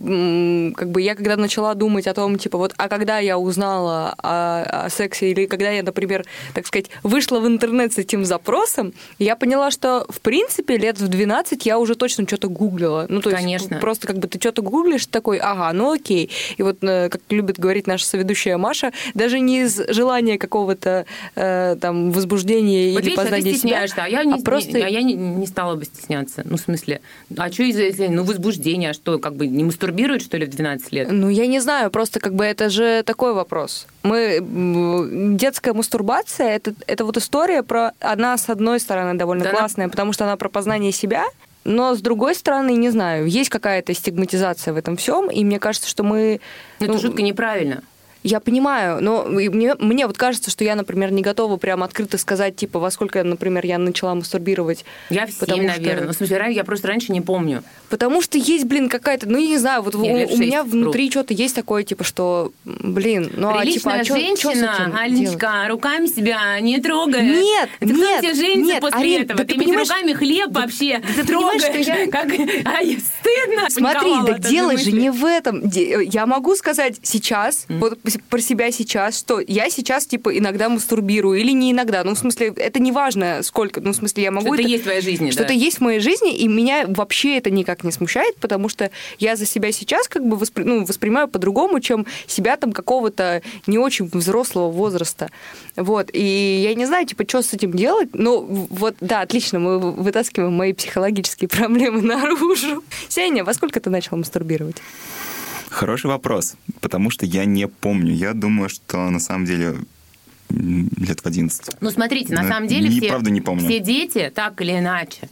как 0.76 0.90
бы 0.90 1.00
я 1.00 1.14
когда 1.14 1.36
начала 1.36 1.74
думать 1.74 2.06
о 2.06 2.14
том, 2.14 2.38
типа, 2.38 2.58
вот, 2.58 2.74
а 2.76 2.88
когда 2.88 3.18
я 3.18 3.38
узнала 3.38 4.14
о, 4.18 4.84
о 4.86 4.90
сексе, 4.90 5.30
или 5.30 5.46
когда 5.46 5.70
я, 5.70 5.82
например, 5.82 6.24
так 6.54 6.66
сказать, 6.66 6.90
вышла 7.02 7.38
в 7.40 7.46
интернет 7.46 7.92
с 7.92 7.98
этим 7.98 8.24
запросом, 8.24 8.92
я 9.18 9.36
поняла, 9.36 9.70
что, 9.70 10.06
в 10.08 10.20
принципе, 10.20 10.76
лет 10.76 10.98
в 10.98 11.08
12 11.08 11.64
я 11.66 11.78
уже 11.78 11.94
точно 11.94 12.26
что-то 12.26 12.48
гуглила. 12.48 13.06
Ну, 13.08 13.20
то 13.20 13.30
Конечно. 13.30 13.74
есть 13.74 13.80
просто 13.80 14.06
как 14.06 14.18
бы 14.18 14.26
ты 14.28 14.38
что-то 14.40 14.62
гуглишь, 14.62 15.06
такой, 15.06 15.38
ага, 15.38 15.72
ну 15.72 15.92
окей. 15.92 16.30
И 16.56 16.62
вот, 16.62 16.82
э, 16.82 17.08
как 17.08 17.20
любит 17.30 17.58
говорить 17.58 17.86
наша 17.86 18.06
соведущая 18.06 18.58
Маша, 18.58 18.92
даже 19.14 19.38
не 19.38 19.62
из 19.62 19.80
желания 19.88 20.38
какого-то 20.38 21.06
э, 21.36 21.76
там 21.80 22.10
возбуждения 22.10 22.92
вот 22.92 23.00
или 23.00 23.10
видишь, 23.10 23.16
познания 23.16 23.54
себя, 23.54 23.84
да? 23.94 24.06
я, 24.06 24.24
не, 24.24 24.34
а 24.34 24.42
просто... 24.42 24.78
я, 24.78 24.88
я 24.88 25.02
не, 25.02 25.14
не 25.14 25.46
стала 25.46 25.75
бы 25.76 25.84
стесняться. 25.84 26.42
Ну, 26.44 26.56
в 26.56 26.60
смысле, 26.60 27.00
а 27.36 27.50
что 27.50 27.62
из-за 27.62 28.08
ну, 28.08 28.24
возбуждения, 28.24 28.90
а 28.90 28.94
что, 28.94 29.18
как 29.18 29.34
бы 29.36 29.46
не 29.46 29.64
мастурбируют, 29.64 30.22
что 30.22 30.36
ли, 30.36 30.46
в 30.46 30.50
12 30.50 30.92
лет? 30.92 31.08
Ну, 31.10 31.28
я 31.28 31.46
не 31.46 31.60
знаю, 31.60 31.90
просто 31.90 32.20
как 32.20 32.34
бы 32.34 32.44
это 32.44 32.68
же 32.70 33.02
такой 33.04 33.32
вопрос. 33.32 33.86
Мы... 34.02 34.40
Детская 35.36 35.72
мастурбация 35.72 36.56
это, 36.56 36.74
это 36.86 37.04
вот 37.04 37.16
история 37.16 37.62
про... 37.62 37.92
Она, 38.00 38.36
с 38.36 38.48
одной 38.48 38.80
стороны, 38.80 39.18
довольно 39.18 39.44
да 39.44 39.50
классная, 39.50 39.84
она... 39.84 39.90
потому 39.90 40.12
что 40.12 40.24
она 40.24 40.36
про 40.36 40.48
познание 40.48 40.92
себя, 40.92 41.24
но 41.64 41.94
с 41.94 42.00
другой 42.00 42.34
стороны, 42.36 42.76
не 42.76 42.90
знаю, 42.90 43.26
есть 43.26 43.50
какая-то 43.50 43.92
стигматизация 43.92 44.72
в 44.72 44.76
этом 44.76 44.96
всем, 44.96 45.30
и 45.30 45.44
мне 45.44 45.58
кажется, 45.58 45.88
что 45.88 46.04
мы... 46.04 46.40
Ну, 46.78 46.86
это 46.86 46.98
жутко 46.98 47.22
неправильно. 47.22 47.82
Я 48.26 48.40
понимаю, 48.40 49.00
но 49.00 49.24
мне, 49.24 49.76
мне 49.78 50.06
вот 50.08 50.18
кажется, 50.18 50.50
что 50.50 50.64
я, 50.64 50.74
например, 50.74 51.12
не 51.12 51.22
готова 51.22 51.58
прям 51.58 51.84
открыто 51.84 52.18
сказать, 52.18 52.56
типа, 52.56 52.80
во 52.80 52.90
сколько, 52.90 53.22
например, 53.22 53.64
я 53.64 53.78
начала 53.78 54.16
мастурбировать. 54.16 54.84
Я 55.10 55.26
в 55.26 55.30
7, 55.30 55.38
потому 55.38 55.62
наверное. 55.62 55.96
Что... 55.96 56.04
Ну, 56.06 56.12
в 56.12 56.16
смысле, 56.16 56.46
я 56.50 56.64
просто 56.64 56.88
раньше 56.88 57.12
не 57.12 57.20
помню. 57.20 57.62
Потому 57.88 58.20
что 58.22 58.36
есть, 58.36 58.64
блин, 58.64 58.88
какая-то, 58.88 59.28
ну, 59.28 59.38
я 59.38 59.46
не 59.46 59.58
знаю, 59.58 59.82
вот 59.82 59.94
у, 59.94 60.00
у 60.00 60.02
меня 60.02 60.64
внутри 60.64 61.08
что-то 61.08 61.34
есть 61.34 61.54
такое, 61.54 61.84
типа, 61.84 62.02
что, 62.02 62.50
блин, 62.64 63.30
ну, 63.36 63.56
а, 63.56 63.64
типа, 63.64 63.92
а 63.92 64.04
чё, 64.04 64.16
женщина, 64.16 64.74
чё 64.76 64.98
Аленечка, 64.98 65.38
делать? 65.38 65.70
руками 65.70 66.06
себя 66.08 66.58
не 66.58 66.80
трогает. 66.80 67.22
Нет, 67.22 67.70
это 67.78 67.92
нет, 67.92 68.18
кто 68.24 68.34
женится 68.34 68.72
нет, 68.72 68.80
после 68.80 69.00
Арин, 69.00 69.22
этого? 69.22 69.38
Да 69.38 69.44
ты, 69.44 69.54
ты 69.54 69.60
понимаешь, 69.60 69.88
руками 69.88 70.12
хлеб 70.14 70.48
да, 70.50 70.60
вообще 70.62 70.98
да, 70.98 71.14
ты 71.14 71.26
трогаешь, 71.28 71.62
что 71.62 71.78
я... 71.78 72.10
как... 72.10 72.26
Ай, 72.64 72.98
стыдно. 72.98 73.70
Смотри, 73.70 74.12
так 74.26 74.40
дело 74.40 74.76
же 74.76 74.90
не 74.90 75.10
в 75.10 75.24
этом. 75.24 75.62
Я 75.68 76.26
могу 76.26 76.56
сказать 76.56 76.96
сейчас, 77.02 77.66
вот 77.68 78.00
про 78.24 78.40
себя 78.40 78.70
сейчас, 78.70 79.18
что 79.18 79.40
я 79.40 79.70
сейчас, 79.70 80.06
типа, 80.06 80.36
иногда 80.36 80.68
мастурбирую 80.68 81.38
или 81.38 81.52
не 81.52 81.72
иногда. 81.72 82.04
Ну, 82.04 82.14
в 82.14 82.18
смысле, 82.18 82.52
это 82.56 82.78
не 82.80 82.92
важно, 82.92 83.42
сколько. 83.42 83.80
Ну, 83.80 83.92
в 83.92 83.96
смысле, 83.96 84.24
я 84.24 84.30
могу... 84.30 84.46
Что-то 84.46 84.62
это... 84.62 84.70
есть 84.70 84.82
в 84.82 84.84
твоей 84.84 85.00
жизни, 85.00 85.30
Что-то 85.30 85.48
да? 85.48 85.54
есть 85.54 85.78
в 85.78 85.80
моей 85.80 86.00
жизни, 86.00 86.36
и 86.36 86.48
меня 86.48 86.86
вообще 86.88 87.36
это 87.36 87.50
никак 87.50 87.84
не 87.84 87.92
смущает, 87.92 88.36
потому 88.36 88.68
что 88.68 88.90
я 89.18 89.36
за 89.36 89.46
себя 89.46 89.72
сейчас 89.72 90.08
как 90.08 90.26
бы 90.26 90.36
воспри... 90.36 90.64
ну, 90.64 90.84
воспринимаю 90.84 91.28
по-другому, 91.28 91.80
чем 91.80 92.06
себя 92.26 92.56
там 92.56 92.72
какого-то 92.72 93.42
не 93.66 93.78
очень 93.78 94.06
взрослого 94.06 94.70
возраста. 94.70 95.30
Вот. 95.76 96.10
И 96.12 96.60
я 96.62 96.74
не 96.74 96.86
знаю, 96.86 97.06
типа, 97.06 97.24
что 97.28 97.42
с 97.42 97.52
этим 97.52 97.72
делать. 97.72 98.10
Ну, 98.12 98.66
вот, 98.70 98.96
да, 99.00 99.20
отлично, 99.20 99.58
мы 99.58 99.78
вытаскиваем 99.78 100.52
мои 100.52 100.72
психологические 100.72 101.48
проблемы 101.48 102.02
наружу. 102.02 102.82
Сеня, 103.08 103.44
во 103.44 103.54
сколько 103.54 103.80
ты 103.80 103.90
начал 103.90 104.16
мастурбировать? 104.16 104.76
Хороший 105.70 106.06
вопрос, 106.06 106.56
потому 106.80 107.10
что 107.10 107.26
я 107.26 107.44
не 107.44 107.68
помню. 107.68 108.14
Я 108.14 108.32
думаю, 108.32 108.68
что 108.68 109.10
на 109.10 109.20
самом 109.20 109.44
деле 109.46 109.76
лет 110.50 111.20
в 111.20 111.26
11. 111.26 111.76
Ну, 111.80 111.90
смотрите, 111.90 112.32
на 112.34 112.42
Но 112.42 112.48
самом 112.48 112.68
деле 112.68 112.88
не, 112.88 113.00
все, 113.00 113.08
правда 113.08 113.30
не 113.30 113.40
помню. 113.40 113.64
все 113.64 113.80
дети, 113.80 114.30
так 114.34 114.60
или 114.62 114.78
иначе, 114.78 115.28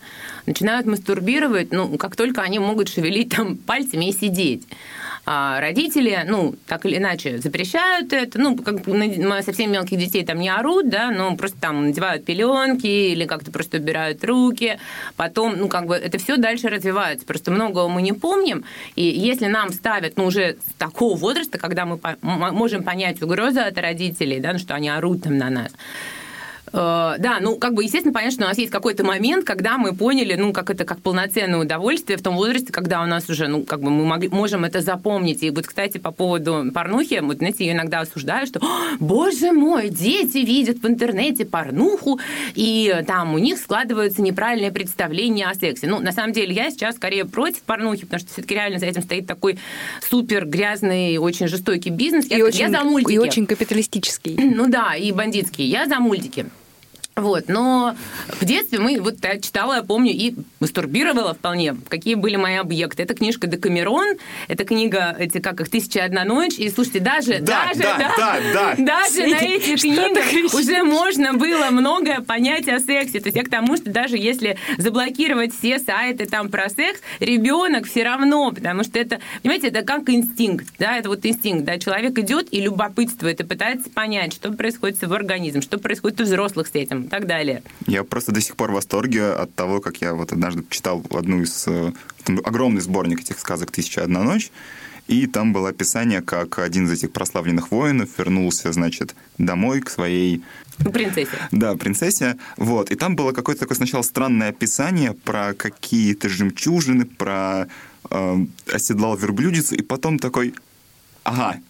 начинают 0.46 0.86
мастурбировать, 0.86 1.72
ну, 1.72 1.96
как 1.98 2.16
только 2.16 2.42
они 2.42 2.58
могут 2.58 2.88
шевелить 2.88 3.30
там 3.30 3.56
пальцами 3.56 4.08
и 4.08 4.12
сидеть. 4.12 4.66
А 5.26 5.60
родители, 5.60 6.24
ну, 6.26 6.54
так 6.66 6.84
или 6.86 6.98
иначе, 6.98 7.38
запрещают 7.38 8.12
это, 8.12 8.38
ну, 8.38 8.56
как 8.56 8.82
бы 8.82 9.42
совсем 9.42 9.72
мелких 9.72 9.98
детей 9.98 10.24
там 10.24 10.38
не 10.38 10.50
орут, 10.50 10.88
да, 10.88 11.10
но 11.10 11.34
просто 11.36 11.58
там 11.60 11.86
надевают 11.86 12.24
пеленки 12.24 12.86
или 12.86 13.24
как-то 13.24 13.50
просто 13.50 13.78
убирают 13.78 14.24
руки, 14.24 14.78
потом, 15.16 15.56
ну, 15.56 15.68
как 15.68 15.86
бы 15.86 15.94
это 15.94 16.18
все 16.18 16.36
дальше 16.36 16.68
развивается, 16.68 17.26
просто 17.26 17.50
многого 17.50 17.88
мы 17.88 18.02
не 18.02 18.12
помним, 18.12 18.64
и 18.96 19.04
если 19.04 19.46
нам 19.46 19.72
ставят, 19.72 20.16
ну, 20.16 20.26
уже 20.26 20.56
с 20.68 20.74
такого 20.74 21.16
возраста, 21.16 21.58
когда 21.58 21.86
мы 21.86 21.98
можем 22.20 22.82
понять 22.82 23.22
угрозу 23.22 23.60
от 23.60 23.78
родителей, 23.78 24.40
да, 24.40 24.52
ну, 24.52 24.58
что 24.58 24.74
они 24.74 24.88
орут 24.88 25.22
там 25.22 25.38
на 25.38 25.50
нас, 25.50 25.72
да, 26.74 27.38
ну, 27.40 27.56
как 27.56 27.74
бы, 27.74 27.84
естественно, 27.84 28.12
понятно, 28.12 28.32
что 28.32 28.44
у 28.44 28.48
нас 28.48 28.58
есть 28.58 28.72
какой-то 28.72 29.04
момент, 29.04 29.44
когда 29.44 29.78
мы 29.78 29.94
поняли, 29.94 30.34
ну, 30.34 30.52
как 30.52 30.70
это, 30.70 30.84
как 30.84 31.00
полноценное 31.00 31.60
удовольствие 31.60 32.18
в 32.18 32.22
том 32.22 32.34
возрасте, 32.36 32.72
когда 32.72 33.02
у 33.02 33.06
нас 33.06 33.28
уже, 33.30 33.46
ну, 33.46 33.62
как 33.62 33.80
бы 33.80 33.90
мы 33.90 34.04
могли, 34.04 34.28
можем 34.28 34.64
это 34.64 34.80
запомнить. 34.80 35.42
И 35.42 35.50
вот, 35.50 35.66
кстати, 35.66 35.98
по 35.98 36.10
поводу 36.10 36.70
порнухи, 36.74 37.20
вот, 37.22 37.38
знаете, 37.38 37.64
я 37.64 37.72
иногда 37.72 38.00
осуждаю, 38.00 38.46
что, 38.46 38.60
боже 38.98 39.52
мой, 39.52 39.88
дети 39.88 40.38
видят 40.38 40.78
в 40.78 40.86
интернете 40.86 41.44
порнуху, 41.44 42.18
и 42.54 43.02
там 43.06 43.34
у 43.34 43.38
них 43.38 43.58
складываются 43.58 44.20
неправильные 44.22 44.72
представления 44.72 45.46
о 45.46 45.54
сексе. 45.54 45.86
Ну, 45.86 46.00
на 46.00 46.10
самом 46.10 46.32
деле, 46.32 46.52
я 46.52 46.70
сейчас 46.70 46.96
скорее 46.96 47.24
против 47.24 47.62
порнухи, 47.62 48.04
потому 48.04 48.20
что 48.20 48.32
все-таки 48.32 48.54
реально 48.54 48.80
за 48.80 48.86
этим 48.86 49.02
стоит 49.02 49.26
такой 49.26 49.58
супер 50.08 50.44
грязный, 50.44 51.18
очень 51.18 51.46
жестокий 51.46 51.90
бизнес. 51.90 52.26
И, 52.30 52.34
я, 52.34 52.44
очень, 52.44 52.60
я 52.60 52.70
за 52.70 52.84
мультики. 52.84 53.12
И 53.12 53.18
очень 53.18 53.46
капиталистический. 53.46 54.36
Ну 54.36 54.68
да, 54.68 54.94
и 54.94 55.12
бандитский. 55.12 55.66
Я 55.66 55.86
за 55.86 56.00
мультики. 56.00 56.46
Вот, 57.16 57.44
но 57.46 57.94
в 58.40 58.44
детстве 58.44 58.80
мы, 58.80 59.00
вот 59.00 59.14
я 59.22 59.38
читала, 59.38 59.76
я 59.76 59.82
помню, 59.84 60.10
и 60.10 60.34
мастурбировала 60.58 61.34
вполне. 61.34 61.76
Какие 61.88 62.16
были 62.16 62.34
мои 62.34 62.56
объекты? 62.56 63.04
Это 63.04 63.14
книжка 63.14 63.46
Декамерон, 63.46 64.16
это 64.48 64.64
книга, 64.64 65.14
эти, 65.16 65.38
как 65.38 65.60
их, 65.60 65.68
«Тысяча 65.68 66.04
одна 66.04 66.24
ночь». 66.24 66.54
И, 66.58 66.68
слушайте, 66.70 66.98
даже, 66.98 67.38
да, 67.38 67.66
даже, 67.66 67.80
да, 67.80 67.98
да, 67.98 68.14
да, 68.16 68.40
да. 68.52 68.84
даже 68.84 69.28
на 69.28 69.36
этих 69.36 69.80
книгах 69.80 70.54
уже 70.54 70.82
можно 70.82 71.34
было 71.34 71.68
многое 71.70 72.20
понять 72.20 72.66
о 72.66 72.80
сексе. 72.80 73.20
То 73.20 73.28
есть 73.28 73.36
я 73.36 73.44
к 73.44 73.48
тому, 73.48 73.76
что 73.76 73.90
даже 73.90 74.16
если 74.16 74.56
заблокировать 74.78 75.56
все 75.56 75.78
сайты 75.78 76.26
там 76.26 76.48
про 76.48 76.68
секс, 76.68 77.00
ребенок 77.20 77.86
все 77.86 78.02
равно, 78.02 78.50
потому 78.50 78.82
что 78.82 78.98
это, 78.98 79.20
понимаете, 79.42 79.68
это 79.68 79.82
как 79.82 80.08
инстинкт, 80.08 80.66
да, 80.80 80.98
это 80.98 81.08
вот 81.10 81.24
инстинкт, 81.24 81.64
да, 81.64 81.78
человек 81.78 82.18
идет 82.18 82.48
и 82.52 82.60
любопытствует, 82.60 83.38
и 83.38 83.44
пытается 83.44 83.88
понять, 83.88 84.32
что 84.32 84.50
происходит 84.50 84.98
с 84.98 85.02
его 85.02 85.14
организмом, 85.14 85.62
что 85.62 85.78
происходит 85.78 86.20
у 86.20 86.24
взрослых 86.24 86.66
с 86.66 86.74
этим 86.74 87.03
и 87.04 87.08
так 87.08 87.26
далее. 87.26 87.62
Я 87.86 88.04
просто 88.04 88.32
до 88.32 88.40
сих 88.40 88.56
пор 88.56 88.70
в 88.70 88.74
восторге 88.74 89.32
от 89.32 89.54
того, 89.54 89.80
как 89.80 89.98
я 89.98 90.14
вот 90.14 90.32
однажды 90.32 90.64
читал 90.70 91.02
одну 91.10 91.42
из... 91.42 91.66
Э, 91.66 91.92
огромный 92.44 92.80
сборник 92.80 93.20
этих 93.20 93.38
сказок 93.38 93.70
«Тысяча 93.70 94.02
одна 94.02 94.22
ночь», 94.22 94.50
и 95.06 95.26
там 95.26 95.52
было 95.52 95.68
описание, 95.68 96.22
как 96.22 96.58
один 96.58 96.86
из 96.86 96.92
этих 96.92 97.12
прославленных 97.12 97.70
воинов 97.70 98.08
вернулся, 98.16 98.72
значит, 98.72 99.14
домой 99.36 99.80
к 99.80 99.90
своей... 99.90 100.42
Принцессе. 100.78 101.36
Да, 101.52 101.76
принцессе. 101.76 102.36
Вот. 102.56 102.90
И 102.90 102.96
там 102.96 103.14
было 103.14 103.32
какое-то 103.32 103.60
такое 103.60 103.76
сначала 103.76 104.02
странное 104.02 104.48
описание 104.48 105.12
про 105.12 105.52
какие-то 105.54 106.28
жемчужины, 106.28 107.04
про 107.04 107.68
э, 108.10 108.46
оседлал 108.72 109.16
верблюдицу, 109.16 109.74
и 109.74 109.82
потом 109.82 110.18
такой, 110.18 110.54
ага, 111.22 111.60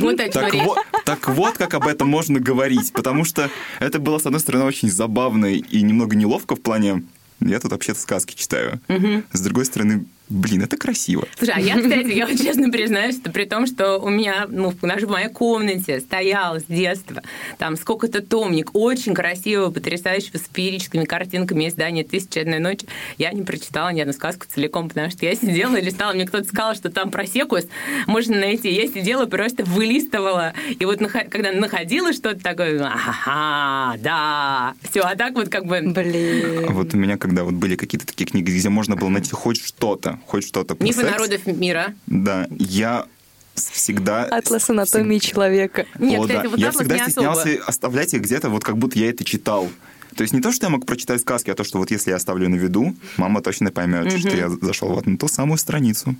вот 0.00 0.16
так, 0.16 0.54
вот, 0.54 0.78
так 1.04 1.28
вот, 1.28 1.58
как 1.58 1.74
об 1.74 1.86
этом 1.86 2.08
можно 2.08 2.40
говорить, 2.40 2.92
потому 2.92 3.24
что 3.24 3.50
это 3.78 3.98
было, 3.98 4.18
с 4.18 4.26
одной 4.26 4.40
стороны, 4.40 4.64
очень 4.64 4.90
забавно 4.90 5.46
и 5.46 5.82
немного 5.82 6.16
неловко 6.16 6.56
в 6.56 6.60
плане 6.60 7.02
я 7.40 7.60
тут 7.60 7.72
вообще-то 7.72 8.00
сказки 8.00 8.34
читаю. 8.34 8.80
Угу. 8.88 9.24
С 9.32 9.40
другой 9.40 9.66
стороны, 9.66 10.06
Блин, 10.28 10.62
это 10.62 10.76
красиво. 10.76 11.28
Слушай, 11.38 11.54
а 11.56 11.60
я, 11.60 11.76
кстати, 11.76 12.08
я 12.08 12.26
вот 12.26 12.36
честно 12.36 12.68
признаюсь, 12.70 13.16
что 13.16 13.30
при 13.30 13.44
том, 13.44 13.66
что 13.66 13.98
у 13.98 14.08
меня, 14.08 14.46
ну, 14.48 14.74
даже 14.82 15.06
в 15.06 15.10
моей 15.10 15.28
комнате 15.28 16.00
стоял 16.00 16.58
с 16.58 16.64
детства 16.64 17.22
там 17.58 17.76
сколько-то 17.76 18.22
томник, 18.22 18.70
очень 18.74 19.14
красивого, 19.14 19.70
потрясающего, 19.70 20.38
с 20.38 20.50
феерическими 20.52 21.04
картинками 21.04 21.68
издания 21.68 22.02
«Тысяча 22.02 22.40
одной 22.40 22.58
ночи», 22.58 22.86
я 23.18 23.32
не 23.32 23.42
прочитала 23.42 23.90
ни 23.90 24.00
одну 24.00 24.12
сказку 24.12 24.46
целиком, 24.52 24.88
потому 24.88 25.10
что 25.10 25.24
я 25.26 25.36
сидела 25.36 25.76
и 25.76 25.80
листала, 25.80 26.12
мне 26.12 26.26
кто-то 26.26 26.44
сказал, 26.44 26.74
что 26.74 26.90
там 26.90 27.12
про 27.12 27.24
секус 27.26 27.64
можно 28.08 28.36
найти. 28.36 28.68
Я 28.70 28.88
сидела, 28.88 29.26
просто 29.26 29.64
вылистывала, 29.64 30.54
и 30.76 30.84
вот 30.84 30.98
когда 30.98 31.52
находила 31.52 32.12
что-то 32.12 32.40
такое, 32.40 32.84
ага, 32.84 33.96
да, 34.02 34.74
все, 34.90 35.02
а 35.02 35.14
так 35.14 35.34
вот 35.34 35.48
как 35.50 35.66
бы... 35.66 35.80
Блин. 35.80 36.66
А 36.68 36.72
вот 36.72 36.94
у 36.94 36.96
меня, 36.96 37.16
когда 37.16 37.44
вот 37.44 37.54
были 37.54 37.76
какие-то 37.76 38.06
такие 38.06 38.26
книги, 38.26 38.50
где 38.50 38.68
можно 38.68 38.96
было 38.96 39.08
найти 39.08 39.30
хоть 39.30 39.62
что-то, 39.62 40.15
хоть 40.26 40.46
что-то 40.46 40.74
про 40.74 40.84
Мифы 40.84 41.00
секс. 41.00 41.12
народов 41.12 41.46
мира. 41.46 41.94
Да, 42.06 42.46
я 42.58 43.06
всегда... 43.54 44.24
Атлас 44.24 44.68
анатомии 44.70 45.18
всег... 45.18 45.32
человека. 45.32 45.86
Нет, 45.98 46.20
О, 46.20 46.22
кстати, 46.22 46.42
да. 46.42 46.48
вот 46.48 46.58
я 46.58 46.70
всегда 46.70 46.94
не 46.96 47.02
стеснялся 47.02 47.40
особо. 47.40 47.64
оставлять 47.64 48.14
их 48.14 48.22
где-то, 48.22 48.50
вот 48.50 48.64
как 48.64 48.76
будто 48.78 48.98
я 48.98 49.10
это 49.10 49.24
читал. 49.24 49.68
То 50.16 50.22
есть 50.22 50.32
не 50.32 50.40
то, 50.40 50.50
что 50.52 50.66
я 50.66 50.70
мог 50.70 50.86
прочитать 50.86 51.20
сказки, 51.20 51.50
а 51.50 51.54
то, 51.54 51.64
что 51.64 51.78
вот 51.78 51.90
если 51.90 52.10
я 52.10 52.16
оставлю 52.16 52.48
на 52.48 52.54
виду, 52.54 52.94
мама 53.16 53.42
точно 53.42 53.70
поймет, 53.70 54.06
угу. 54.06 54.18
что 54.18 54.36
я 54.36 54.48
зашел 54.48 54.88
вот 54.88 55.06
на 55.06 55.18
ту 55.18 55.28
самую 55.28 55.58
страницу 55.58 56.16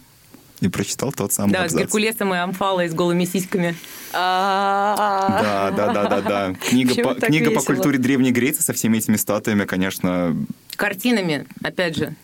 и 0.61 0.69
прочитал 0.69 1.13
тот 1.13 1.33
самый 1.33 1.53
Да, 1.53 1.65
абзац. 1.65 1.79
с 1.79 1.81
Геркулесом 1.83 2.35
и 2.35 2.39
Амфалой 2.39 2.89
с 2.89 2.95
голыми 2.95 3.25
сиськами. 3.25 3.75
Да, 4.13 5.73
да, 5.77 5.93
да, 5.93 6.09
да, 6.09 6.21
да. 6.21 6.55
Книга, 6.55 6.95
по, 7.03 7.15
книга 7.15 7.51
по 7.51 7.61
культуре 7.61 7.99
Древней 7.99 8.33
Греции 8.33 8.63
со 8.63 8.73
всеми 8.73 8.99
этими 8.99 9.17
статуями, 9.17 9.65
конечно... 9.65 10.37
Картинами, 10.77 11.47
опять 11.63 11.97
же. 11.97 12.15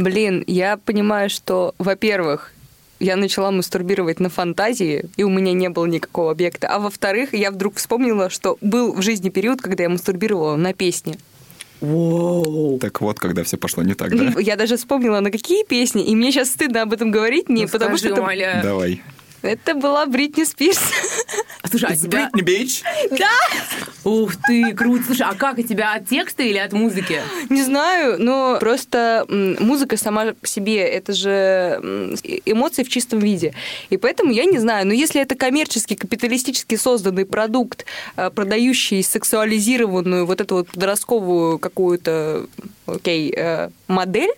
Блин, 0.00 0.44
я 0.46 0.78
понимаю, 0.78 1.28
что, 1.28 1.74
во-первых, 1.76 2.54
я 3.00 3.16
начала 3.16 3.50
мастурбировать 3.50 4.18
на 4.18 4.30
фантазии, 4.30 5.04
и 5.18 5.24
у 5.24 5.28
меня 5.28 5.52
не 5.52 5.68
было 5.68 5.84
никакого 5.84 6.30
объекта. 6.30 6.68
А 6.68 6.78
во-вторых, 6.78 7.34
я 7.34 7.50
вдруг 7.50 7.76
вспомнила, 7.76 8.30
что 8.30 8.56
был 8.62 8.94
в 8.94 9.02
жизни 9.02 9.28
период, 9.28 9.60
когда 9.60 9.82
я 9.82 9.90
мастурбировала 9.90 10.56
на 10.56 10.72
песни. 10.72 11.18
Воу. 11.82 12.78
Так 12.78 13.02
вот, 13.02 13.18
когда 13.18 13.44
все 13.44 13.58
пошло 13.58 13.82
не 13.82 13.92
так, 13.92 14.16
да? 14.16 14.40
Я 14.40 14.56
даже 14.56 14.78
вспомнила, 14.78 15.20
на 15.20 15.30
какие 15.30 15.64
песни, 15.66 16.02
и 16.02 16.16
мне 16.16 16.32
сейчас 16.32 16.48
стыдно 16.48 16.80
об 16.80 16.94
этом 16.94 17.10
говорить, 17.10 17.50
не 17.50 17.64
ну, 17.64 17.68
потому 17.68 17.98
скажи, 17.98 18.14
что... 18.14 18.22
Умоляю. 18.22 18.62
Давай. 18.62 19.02
Это 19.42 19.74
была 19.74 20.06
Бритни 20.06 20.44
Спирс. 20.44 20.80
А, 21.62 21.68
слушай, 21.68 21.88
а 21.90 21.96
тебя... 21.96 22.30
Бритни 22.32 22.42
Бич? 22.42 22.82
Да! 23.10 23.28
Ух 24.04 24.32
ты, 24.46 24.72
круто. 24.74 25.04
Слушай, 25.04 25.26
а 25.28 25.34
как, 25.34 25.58
у 25.58 25.62
тебя 25.62 25.94
от 25.94 26.08
текста 26.08 26.42
или 26.42 26.58
от 26.58 26.72
музыки? 26.72 27.20
Не 27.48 27.62
знаю, 27.62 28.16
но 28.18 28.58
просто 28.58 29.26
музыка 29.28 29.96
сама 29.96 30.32
по 30.32 30.46
себе, 30.46 30.80
это 30.80 31.12
же 31.12 31.80
эмоции 32.44 32.82
в 32.82 32.88
чистом 32.88 33.18
виде. 33.18 33.54
И 33.90 33.96
поэтому 33.96 34.32
я 34.32 34.44
не 34.44 34.58
знаю, 34.58 34.86
но 34.86 34.92
если 34.92 35.20
это 35.20 35.34
коммерческий, 35.34 35.96
капиталистически 35.96 36.76
созданный 36.76 37.26
продукт, 37.26 37.84
э, 38.16 38.30
продающий 38.30 39.02
сексуализированную 39.02 40.26
вот 40.26 40.40
эту 40.40 40.56
вот 40.56 40.68
подростковую 40.68 41.58
какую-то, 41.58 42.46
окей, 42.86 43.32
э, 43.36 43.70
модель, 43.86 44.32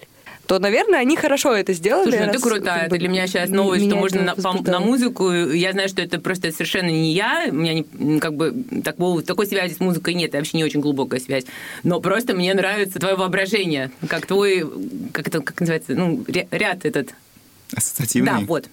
то, 0.52 0.58
наверное, 0.58 0.98
они 0.98 1.16
хорошо 1.16 1.54
это 1.54 1.72
сделали. 1.72 2.10
Слушай, 2.10 2.26
ну 2.26 2.32
ты 2.32 2.38
крутая. 2.38 2.86
Это 2.86 2.98
для 2.98 3.08
меня 3.08 3.26
сейчас 3.26 3.48
новость, 3.48 3.86
что 3.86 3.96
можно 3.96 4.20
на, 4.20 4.34
по, 4.34 4.52
на 4.70 4.80
музыку. 4.80 5.32
Я 5.32 5.72
знаю, 5.72 5.88
что 5.88 6.02
это 6.02 6.20
просто 6.20 6.52
совершенно 6.52 6.90
не 6.90 7.14
я. 7.14 7.46
У 7.48 7.54
меня 7.54 7.82
не, 7.94 8.20
как 8.20 8.34
бы 8.34 8.54
такого, 8.84 9.22
такой 9.22 9.46
связи 9.46 9.72
с 9.72 9.80
музыкой 9.80 10.12
нет. 10.12 10.28
Это 10.28 10.38
вообще 10.38 10.58
не 10.58 10.64
очень 10.64 10.80
глубокая 10.80 11.20
связь. 11.20 11.44
Но 11.84 12.02
просто 12.02 12.34
мне 12.34 12.52
нравится 12.52 12.98
твое 12.98 13.16
воображение. 13.16 13.90
Как 14.06 14.26
твой, 14.26 14.70
как 15.12 15.28
это 15.28 15.40
как 15.40 15.58
называется, 15.58 15.94
ну, 15.94 16.22
ряд 16.28 16.84
этот. 16.84 17.14
Ассоциативный? 17.74 18.30
Да, 18.30 18.40
вот. 18.40 18.68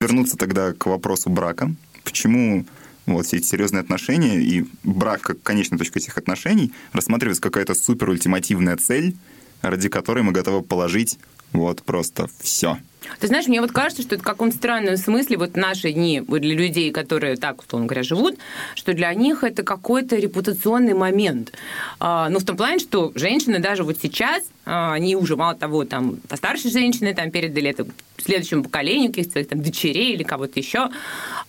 Вернуться 0.00 0.36
тогда 0.36 0.72
к 0.72 0.86
вопросу 0.86 1.30
брака. 1.30 1.70
Почему 2.02 2.66
вот 3.14 3.26
все 3.26 3.38
эти 3.38 3.46
серьезные 3.46 3.80
отношения, 3.80 4.40
и 4.40 4.66
брак 4.82 5.22
как 5.22 5.42
конечная 5.42 5.78
точка 5.78 5.98
этих 5.98 6.18
отношений 6.18 6.72
рассматривается 6.92 7.42
какая-то 7.42 7.74
супер 7.74 8.10
ультимативная 8.10 8.76
цель, 8.76 9.16
ради 9.62 9.88
которой 9.88 10.22
мы 10.22 10.32
готовы 10.32 10.62
положить 10.62 11.18
вот 11.52 11.82
просто 11.82 12.28
все. 12.40 12.78
Ты 13.20 13.26
знаешь, 13.26 13.46
мне 13.46 13.60
вот 13.60 13.72
кажется, 13.72 14.02
что 14.02 14.14
это 14.14 14.24
в 14.24 14.26
каком-то 14.26 14.56
странном 14.56 14.96
смысле 14.96 15.38
вот 15.38 15.56
наши 15.56 15.92
дни 15.92 16.20
для 16.20 16.54
людей, 16.54 16.90
которые 16.90 17.36
так, 17.36 17.62
условно 17.62 17.86
говоря, 17.86 18.02
живут, 18.02 18.36
что 18.74 18.92
для 18.92 19.12
них 19.14 19.44
это 19.44 19.62
какой-то 19.62 20.16
репутационный 20.16 20.94
момент. 20.94 21.52
А, 22.00 22.28
ну, 22.28 22.38
в 22.38 22.44
том 22.44 22.56
плане, 22.56 22.78
что 22.78 23.12
женщины 23.14 23.60
даже 23.60 23.84
вот 23.84 23.98
сейчас, 24.02 24.42
а, 24.66 24.92
они 24.92 25.16
уже, 25.16 25.36
мало 25.36 25.54
того, 25.54 25.84
там, 25.84 26.16
постарше 26.28 26.70
женщины 26.70 27.14
там 27.14 27.30
передали 27.30 27.70
это 27.70 27.86
следующему 28.18 28.64
поколению 28.64 29.10
каких-то 29.10 29.32
своих 29.32 29.48
там 29.48 29.62
дочерей 29.62 30.14
или 30.14 30.22
кого-то 30.22 30.58
еще, 30.58 30.90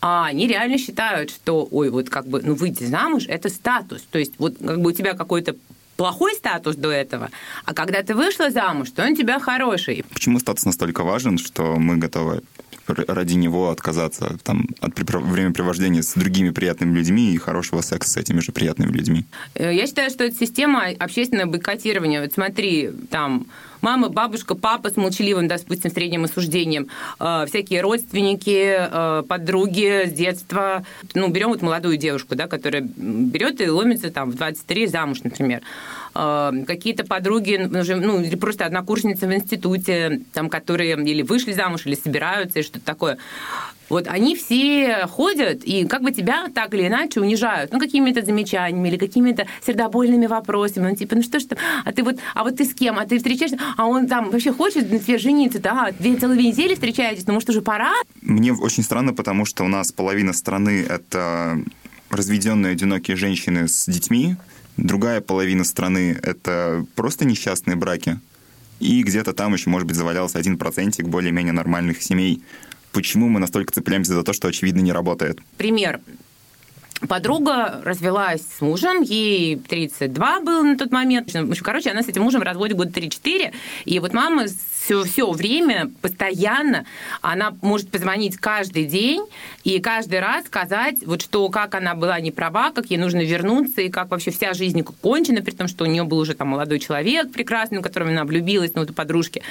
а 0.01 0.27
они 0.27 0.47
реально 0.47 0.77
считают, 0.77 1.29
что, 1.29 1.67
ой, 1.69 1.89
вот 1.89 2.09
как 2.09 2.27
бы, 2.27 2.41
ну, 2.41 2.53
выйти 2.55 2.83
замуж– 2.83 3.25
это 3.27 3.49
статус. 3.49 4.03
То 4.09 4.19
есть 4.19 4.33
вот 4.37 4.57
как 4.59 4.79
бы 4.81 4.91
у 4.91 4.93
тебя 4.93 5.13
какой-то 5.13 5.55
плохой 5.99 6.33
статус 6.33 6.77
до 6.77 6.91
этого, 6.91 7.29
а 7.65 7.73
когда 7.73 8.01
ты 8.03 8.15
вышла 8.15 8.49
замуж, 8.49 8.89
то 8.95 9.03
он 9.03 9.17
тебя 9.17 9.37
хороший. 9.37 10.05
Почему 10.13 10.39
статус 10.39 10.63
настолько 10.63 11.03
важен, 11.03 11.37
что 11.37 11.75
мы 11.75 11.97
готовы 11.97 12.41
ради 12.89 13.33
него 13.33 13.69
отказаться 13.69 14.37
там, 14.43 14.67
от 14.79 14.97
времяпривождения 14.97 16.01
с 16.01 16.13
другими 16.13 16.49
приятными 16.49 16.97
людьми 16.97 17.33
и 17.33 17.37
хорошего 17.37 17.81
секса 17.81 18.11
с 18.11 18.17
этими 18.17 18.39
же 18.39 18.51
приятными 18.51 18.91
людьми? 18.91 19.25
Э, 19.55 19.73
я 19.73 19.87
считаю, 19.87 20.09
что 20.09 20.23
это 20.23 20.35
система 20.35 20.87
общественного 20.99 21.49
бойкотирования. 21.49 22.21
Вот 22.21 22.33
смотри, 22.33 22.91
там 23.09 23.47
мама, 23.81 24.09
бабушка, 24.09 24.55
папа 24.55 24.89
с 24.89 24.97
молчаливым, 24.97 25.47
допустим, 25.47 25.91
средним 25.91 26.23
осуждением, 26.23 26.87
э, 27.19 27.45
всякие 27.47 27.81
родственники, 27.81 28.75
э, 28.77 29.23
подруги 29.27 30.05
с 30.07 30.11
детства. 30.11 30.85
Ну, 31.13 31.29
берем 31.29 31.49
вот 31.49 31.61
молодую 31.61 31.97
девушку, 31.97 32.35
да, 32.35 32.47
которая 32.47 32.81
берет 32.81 33.61
и 33.61 33.69
ломится 33.69 34.11
там 34.11 34.31
в 34.31 34.35
23 34.35 34.87
замуж, 34.87 35.19
например. 35.23 35.61
Э, 36.21 36.51
какие-то 36.67 37.05
подруги, 37.05 37.55
ну, 37.55 38.19
или 38.19 38.35
просто 38.35 38.65
однокурсницы 38.65 39.25
в 39.25 39.33
институте, 39.33 40.21
там, 40.33 40.49
которые 40.49 41.01
или 41.01 41.21
вышли 41.21 41.53
замуж, 41.53 41.85
или 41.85 41.95
собираются, 41.95 42.59
и 42.59 42.63
что-то 42.63 42.83
такое. 42.83 43.17
Вот 43.87 44.05
они 44.07 44.35
все 44.35 45.07
ходят 45.07 45.63
и 45.63 45.87
как 45.87 46.01
бы 46.01 46.11
тебя 46.11 46.47
так 46.53 46.73
или 46.73 46.87
иначе 46.87 47.21
унижают, 47.21 47.71
ну, 47.71 47.79
какими-то 47.79 48.21
замечаниями 48.21 48.89
или 48.89 48.97
какими-то 48.97 49.47
сердобольными 49.65 50.27
вопросами. 50.27 50.89
Ну, 50.89 50.95
типа, 50.95 51.15
ну 51.15 51.23
что 51.23 51.39
ж 51.39 51.45
ты, 51.45 51.57
а 51.85 51.93
ты 51.93 52.03
вот, 52.03 52.17
а 52.35 52.43
вот 52.43 52.57
ты 52.57 52.65
с 52.65 52.73
кем, 52.73 52.99
а 52.99 53.05
ты 53.05 53.17
встречаешься, 53.17 53.57
а 53.77 53.85
он 53.85 54.07
там 54.07 54.29
вообще 54.29 54.51
хочет 54.51 54.91
на 54.91 54.99
тебе 54.99 55.19
жениться, 55.19 55.59
да, 55.59 55.91
две 55.97 56.17
целые 56.17 56.43
недели 56.43 56.73
встречаетесь, 56.73 57.25
ну, 57.27 57.33
может, 57.33 57.49
уже 57.49 57.61
пора? 57.61 57.93
Мне 58.21 58.51
очень 58.51 58.83
странно, 58.83 59.13
потому 59.13 59.45
что 59.45 59.63
у 59.63 59.69
нас 59.69 59.93
половина 59.93 60.33
страны— 60.33 60.85
это 60.89 61.63
разведенные 62.09 62.73
одинокие 62.73 63.15
женщины 63.15 63.69
с 63.69 63.85
детьми, 63.85 64.35
другая 64.83 65.21
половина 65.21 65.63
страны— 65.63 66.17
это 66.23 66.85
просто 66.95 67.25
несчастные 67.25 67.75
браки, 67.75 68.19
и 68.79 69.03
где-то 69.03 69.33
там 69.33 69.53
еще, 69.53 69.69
может 69.69 69.87
быть, 69.87 69.97
завалялся 69.97 70.39
один 70.39 70.57
процентик 70.57 71.07
более-менее 71.07 71.53
нормальных 71.53 72.01
семей, 72.01 72.41
почему 72.91 73.27
мы 73.27 73.39
настолько 73.39 73.73
цепляемся 73.73 74.13
за 74.13 74.23
то, 74.23 74.33
что, 74.33 74.47
очевидно, 74.47 74.79
не 74.79 74.93
работает. 74.93 75.39
Пример. 75.57 75.99
Подруга 77.07 77.81
развелась 77.85 78.41
с 78.41 78.61
мужем, 78.61 79.01
ей 79.01 79.55
32 79.55 80.41
было 80.41 80.63
на 80.63 80.77
тот 80.77 80.91
момент. 80.91 81.33
В 81.33 81.63
короче, 81.63 81.91
она 81.91 82.03
с 82.03 82.07
этим 82.07 82.23
мужем 82.23 82.41
разводит 82.41 82.75
года 82.75 82.91
3-4. 82.91 83.53
И 83.85 83.99
вот 83.99 84.13
мама 84.13 84.45
все, 84.89 85.03
все 85.03 85.31
время, 85.31 85.91
постоянно, 86.01 86.85
она 87.21 87.53
может 87.61 87.89
позвонить 87.89 88.37
каждый 88.37 88.85
день 88.85 89.23
и 89.63 89.79
каждый 89.79 90.19
раз 90.19 90.45
сказать, 90.45 90.97
вот 91.05 91.21
что, 91.21 91.47
как 91.49 91.75
она 91.75 91.95
была 91.95 92.19
не 92.19 92.31
права, 92.31 92.71
как 92.71 92.87
ей 92.87 92.97
нужно 92.97 93.23
вернуться, 93.23 93.81
и 93.81 93.89
как 93.89 94.09
вообще 94.11 94.31
вся 94.31 94.53
жизнь 94.53 94.83
кончена, 95.01 95.41
при 95.41 95.51
том, 95.51 95.67
что 95.67 95.85
у 95.85 95.87
нее 95.87 96.03
был 96.03 96.17
уже 96.17 96.33
там 96.33 96.49
молодой 96.49 96.79
человек 96.79 97.31
прекрасный, 97.31 97.79
в 97.79 97.81
котором 97.81 98.09
она 98.09 98.25
влюбилась, 98.25 98.71
ну, 98.73 98.81
вот 98.81 98.89
у 98.89 98.93
подружки. 98.93 99.41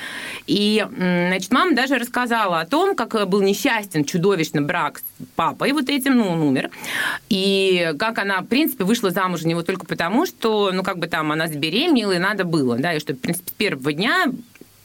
И, 0.46 0.84
значит, 0.96 1.52
мама 1.52 1.74
даже 1.74 1.96
рассказала 1.96 2.60
о 2.60 2.66
том, 2.66 2.94
как 2.94 3.28
был 3.28 3.40
несчастен, 3.40 4.04
чудовищно 4.04 4.60
брак 4.60 4.98
с 4.98 5.02
папой 5.34 5.72
вот 5.72 5.88
этим, 5.88 6.18
ну, 6.18 6.28
он 6.28 6.40
умер. 6.40 6.70
И 7.28 7.37
как 7.98 8.18
она, 8.18 8.40
в 8.40 8.46
принципе, 8.46 8.84
вышла 8.84 9.10
замуж 9.10 9.40
за 9.40 9.48
него 9.48 9.62
только 9.62 9.86
потому, 9.86 10.26
что, 10.26 10.70
ну, 10.72 10.82
как 10.82 10.98
бы 10.98 11.06
там 11.06 11.32
она 11.32 11.48
забеременела, 11.48 12.12
и 12.12 12.18
надо 12.18 12.44
было, 12.44 12.76
да, 12.78 12.94
и 12.94 13.00
что, 13.00 13.14
в 13.14 13.18
принципе, 13.18 13.50
с 13.50 13.52
первого 13.52 13.92
дня 13.92 14.26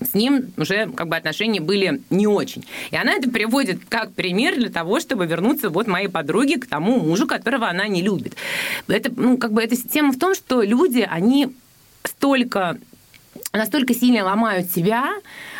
с 0.02 0.14
ним 0.14 0.52
уже 0.58 0.88
как 0.90 1.08
бы 1.08 1.16
отношения 1.16 1.62
были 1.62 2.02
не 2.10 2.28
очень. 2.28 2.66
И 2.92 2.96
она 2.96 3.14
это 3.14 3.30
приводит 3.30 3.80
как 3.88 4.14
пример 4.14 4.56
для 4.56 4.70
того, 4.70 5.00
чтобы 5.00 5.26
вернуться 5.26 5.70
вот 5.70 5.88
моей 5.88 6.10
подруге 6.10 6.58
к 6.58 6.68
тому 6.68 7.00
мужу, 7.00 7.26
которого 7.28 7.70
она 7.70 7.88
не 7.88 8.02
любит. 8.02 8.36
Это, 8.88 9.12
ну, 9.16 9.38
как 9.38 9.54
бы 9.54 9.62
эта 9.64 9.76
тема 9.78 10.12
в 10.12 10.20
том, 10.20 10.36
что 10.36 10.62
люди, 10.62 11.08
они 11.10 11.56
столько 12.04 12.78
настолько 13.54 13.94
сильно 13.94 14.24
ломают 14.24 14.72
себя, 14.72 15.14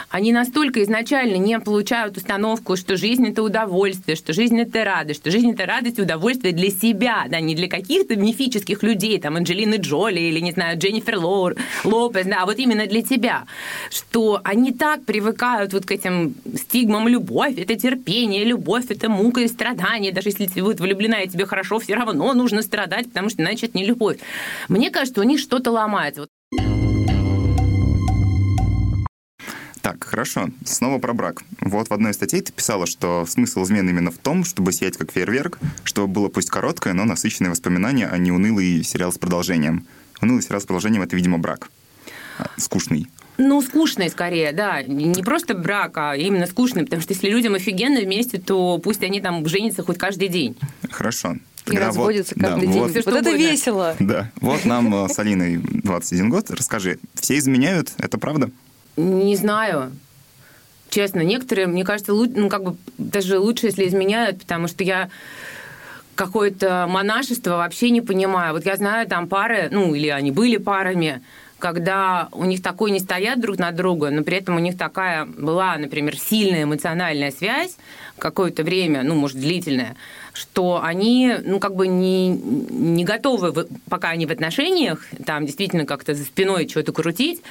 они 0.10 0.34
настолько 0.34 0.82
изначально 0.82 1.36
не 1.36 1.60
получают 1.60 2.18
установку, 2.18 2.76
что 2.76 2.98
жизнь 2.98 3.28
это 3.28 3.44
удовольствие, 3.44 4.16
что 4.16 4.34
жизнь 4.34 4.60
это 4.60 4.84
радость, 4.84 5.20
что 5.20 5.30
жизнь 5.30 5.52
это 5.52 5.68
радость 5.68 6.00
и 6.00 6.02
удовольствие 6.02 6.54
для 6.54 6.72
себя, 6.72 7.26
да, 7.30 7.40
не 7.40 7.54
для 7.54 7.68
каких-то 7.68 8.16
мифических 8.16 8.82
людей, 8.82 9.20
там, 9.20 9.36
Анджелины 9.36 9.76
Джоли 9.76 10.20
или, 10.20 10.40
не 10.40 10.52
знаю, 10.54 10.80
Дженнифер 10.80 11.20
Лоур, 11.20 11.56
Лопес, 11.84 12.26
да, 12.26 12.48
вот 12.48 12.58
именно 12.58 12.88
для 12.88 13.04
тебя, 13.04 13.46
что 13.92 14.42
они 14.44 14.72
так 14.72 15.06
привыкают 15.06 15.74
вот 15.74 15.86
к 15.86 15.92
этим 15.92 16.34
стигмам 16.56 17.08
любовь, 17.08 17.60
это 17.60 17.76
терпение, 17.76 18.44
любовь, 18.44 18.86
это 18.90 19.08
мука 19.08 19.42
и 19.42 19.48
страдание, 19.48 20.12
даже 20.12 20.30
если 20.30 20.48
ты 20.48 20.64
вот 20.64 20.80
влюблена 20.80 21.22
и 21.22 21.28
тебе 21.28 21.46
хорошо, 21.46 21.78
все 21.78 21.94
равно 21.94 22.34
нужно 22.34 22.64
страдать, 22.64 23.10
потому 23.10 23.30
что 23.30 23.44
иначе 23.44 23.68
это 23.68 23.78
не 23.78 23.86
любовь. 23.86 24.18
Мне 24.68 24.90
кажется, 24.90 25.22
у 25.22 25.24
них 25.24 25.40
что-то 25.40 25.70
ломается. 25.70 26.22
Вот 26.22 26.30
Так, 29.84 30.06
хорошо. 30.06 30.48
Снова 30.64 30.98
про 30.98 31.12
брак. 31.12 31.44
Вот 31.60 31.90
в 31.90 31.94
одной 31.94 32.12
из 32.12 32.16
статей 32.16 32.40
ты 32.40 32.54
писала, 32.54 32.86
что 32.86 33.26
смысл 33.28 33.66
измены 33.66 33.90
именно 33.90 34.12
в 34.12 34.18
том, 34.18 34.46
чтобы 34.46 34.72
сиять 34.72 34.96
как 34.96 35.12
фейерверк, 35.12 35.60
чтобы 35.84 36.08
было 36.08 36.30
пусть 36.30 36.50
короткое, 36.50 36.94
но 36.94 37.04
насыщенное 37.04 37.52
воспоминание, 37.52 38.08
а 38.08 38.18
не 38.18 38.32
унылый 38.32 38.82
сериал 38.86 39.12
с 39.12 39.18
продолжением. 39.18 39.86
Унылый 40.22 40.42
сериал 40.42 40.62
с 40.62 40.66
продолжением— 40.66 41.02
это, 41.04 41.18
видимо, 41.18 41.38
брак. 41.38 41.70
А, 42.40 42.50
скучный. 42.56 43.08
Ну, 43.38 43.62
скучный 43.62 44.10
скорее, 44.10 44.54
да. 44.54 44.84
Не 44.84 45.22
просто 45.22 45.54
брак, 45.54 45.98
а 45.98 46.16
именно 46.16 46.48
скучный, 46.48 46.86
потому 46.86 47.02
что 47.02 47.12
если 47.12 47.30
людям 47.30 47.56
офигенно 47.56 48.00
вместе, 48.00 48.40
то 48.40 48.78
пусть 48.78 49.04
они 49.04 49.20
там 49.20 49.46
женятся 49.50 49.84
хоть 49.84 49.98
каждый 49.98 50.30
день. 50.30 50.56
Хорошо. 50.92 51.36
И 51.66 51.76
разводятся 51.76 52.36
вот, 52.38 52.42
каждый 52.42 52.68
да, 52.68 52.72
день. 52.72 52.82
Вот, 52.84 52.92
вот 52.94 53.06
это 53.06 53.20
угодно. 53.20 53.36
весело. 53.36 53.96
Да. 54.00 54.32
Вот 54.40 54.64
нам 54.64 54.96
э, 54.96 55.10
с 55.10 55.20
Алиной 55.20 55.58
21 55.58 56.30
год. 56.30 56.52
Расскажи, 56.52 57.00
все 57.16 57.38
изменяют, 57.38 57.92
это 57.98 58.18
правда? 58.18 58.50
Не 58.98 59.36
знаю. 59.36 59.92
Честно, 60.90 61.22
некоторые, 61.22 61.68
мне 61.68 61.84
кажется, 61.84 62.14
ну, 62.14 62.50
как 62.50 62.64
бы 62.64 62.76
даже 62.98 63.40
лучше, 63.40 63.68
если 63.68 63.88
изменяют, 63.88 64.40
потому 64.40 64.68
что 64.68 64.84
я 64.84 65.10
какое-то 66.16 66.86
монашество 66.88 67.58
вообще 67.58 67.90
не 67.90 68.02
понимаю. 68.02 68.54
Вот 68.54 68.66
я 68.66 68.76
знаю 68.76 69.08
там 69.08 69.28
пары, 69.28 69.70
ну, 69.72 69.96
или 69.96 70.10
они 70.10 70.30
были 70.30 70.58
парами, 70.58 71.24
когда 71.64 72.28
у 72.34 72.44
них 72.44 72.62
такой 72.62 72.92
не 72.92 73.00
стоят 73.00 73.40
друг 73.40 73.58
на 73.58 73.72
друга, 73.72 74.10
но 74.10 74.22
при 74.24 74.38
этом 74.38 74.58
у 74.58 74.60
них 74.60 74.78
такая 74.78 75.26
была, 75.26 75.78
например, 75.78 76.18
сильная 76.18 76.64
эмоциональная 76.64 77.32
связь 77.32 77.78
какое-то 78.20 78.64
время, 78.64 79.02
ну, 79.02 79.16
может, 79.16 79.38
длительная, 79.38 79.96
что 80.34 80.82
они, 80.84 81.36
ну, 81.46 81.60
как 81.60 81.76
бы 81.76 81.88
не, 81.88 82.30
не 82.30 83.06
готовы, 83.06 83.66
пока 83.90 84.10
они 84.10 84.26
в 84.26 84.32
отношениях, 84.32 85.06
там 85.26 85.46
действительно 85.46 85.86
как-то 85.86 86.14
за 86.14 86.26
спиной 86.26 86.68
что-то 86.68 86.92
крутить, 86.92 87.42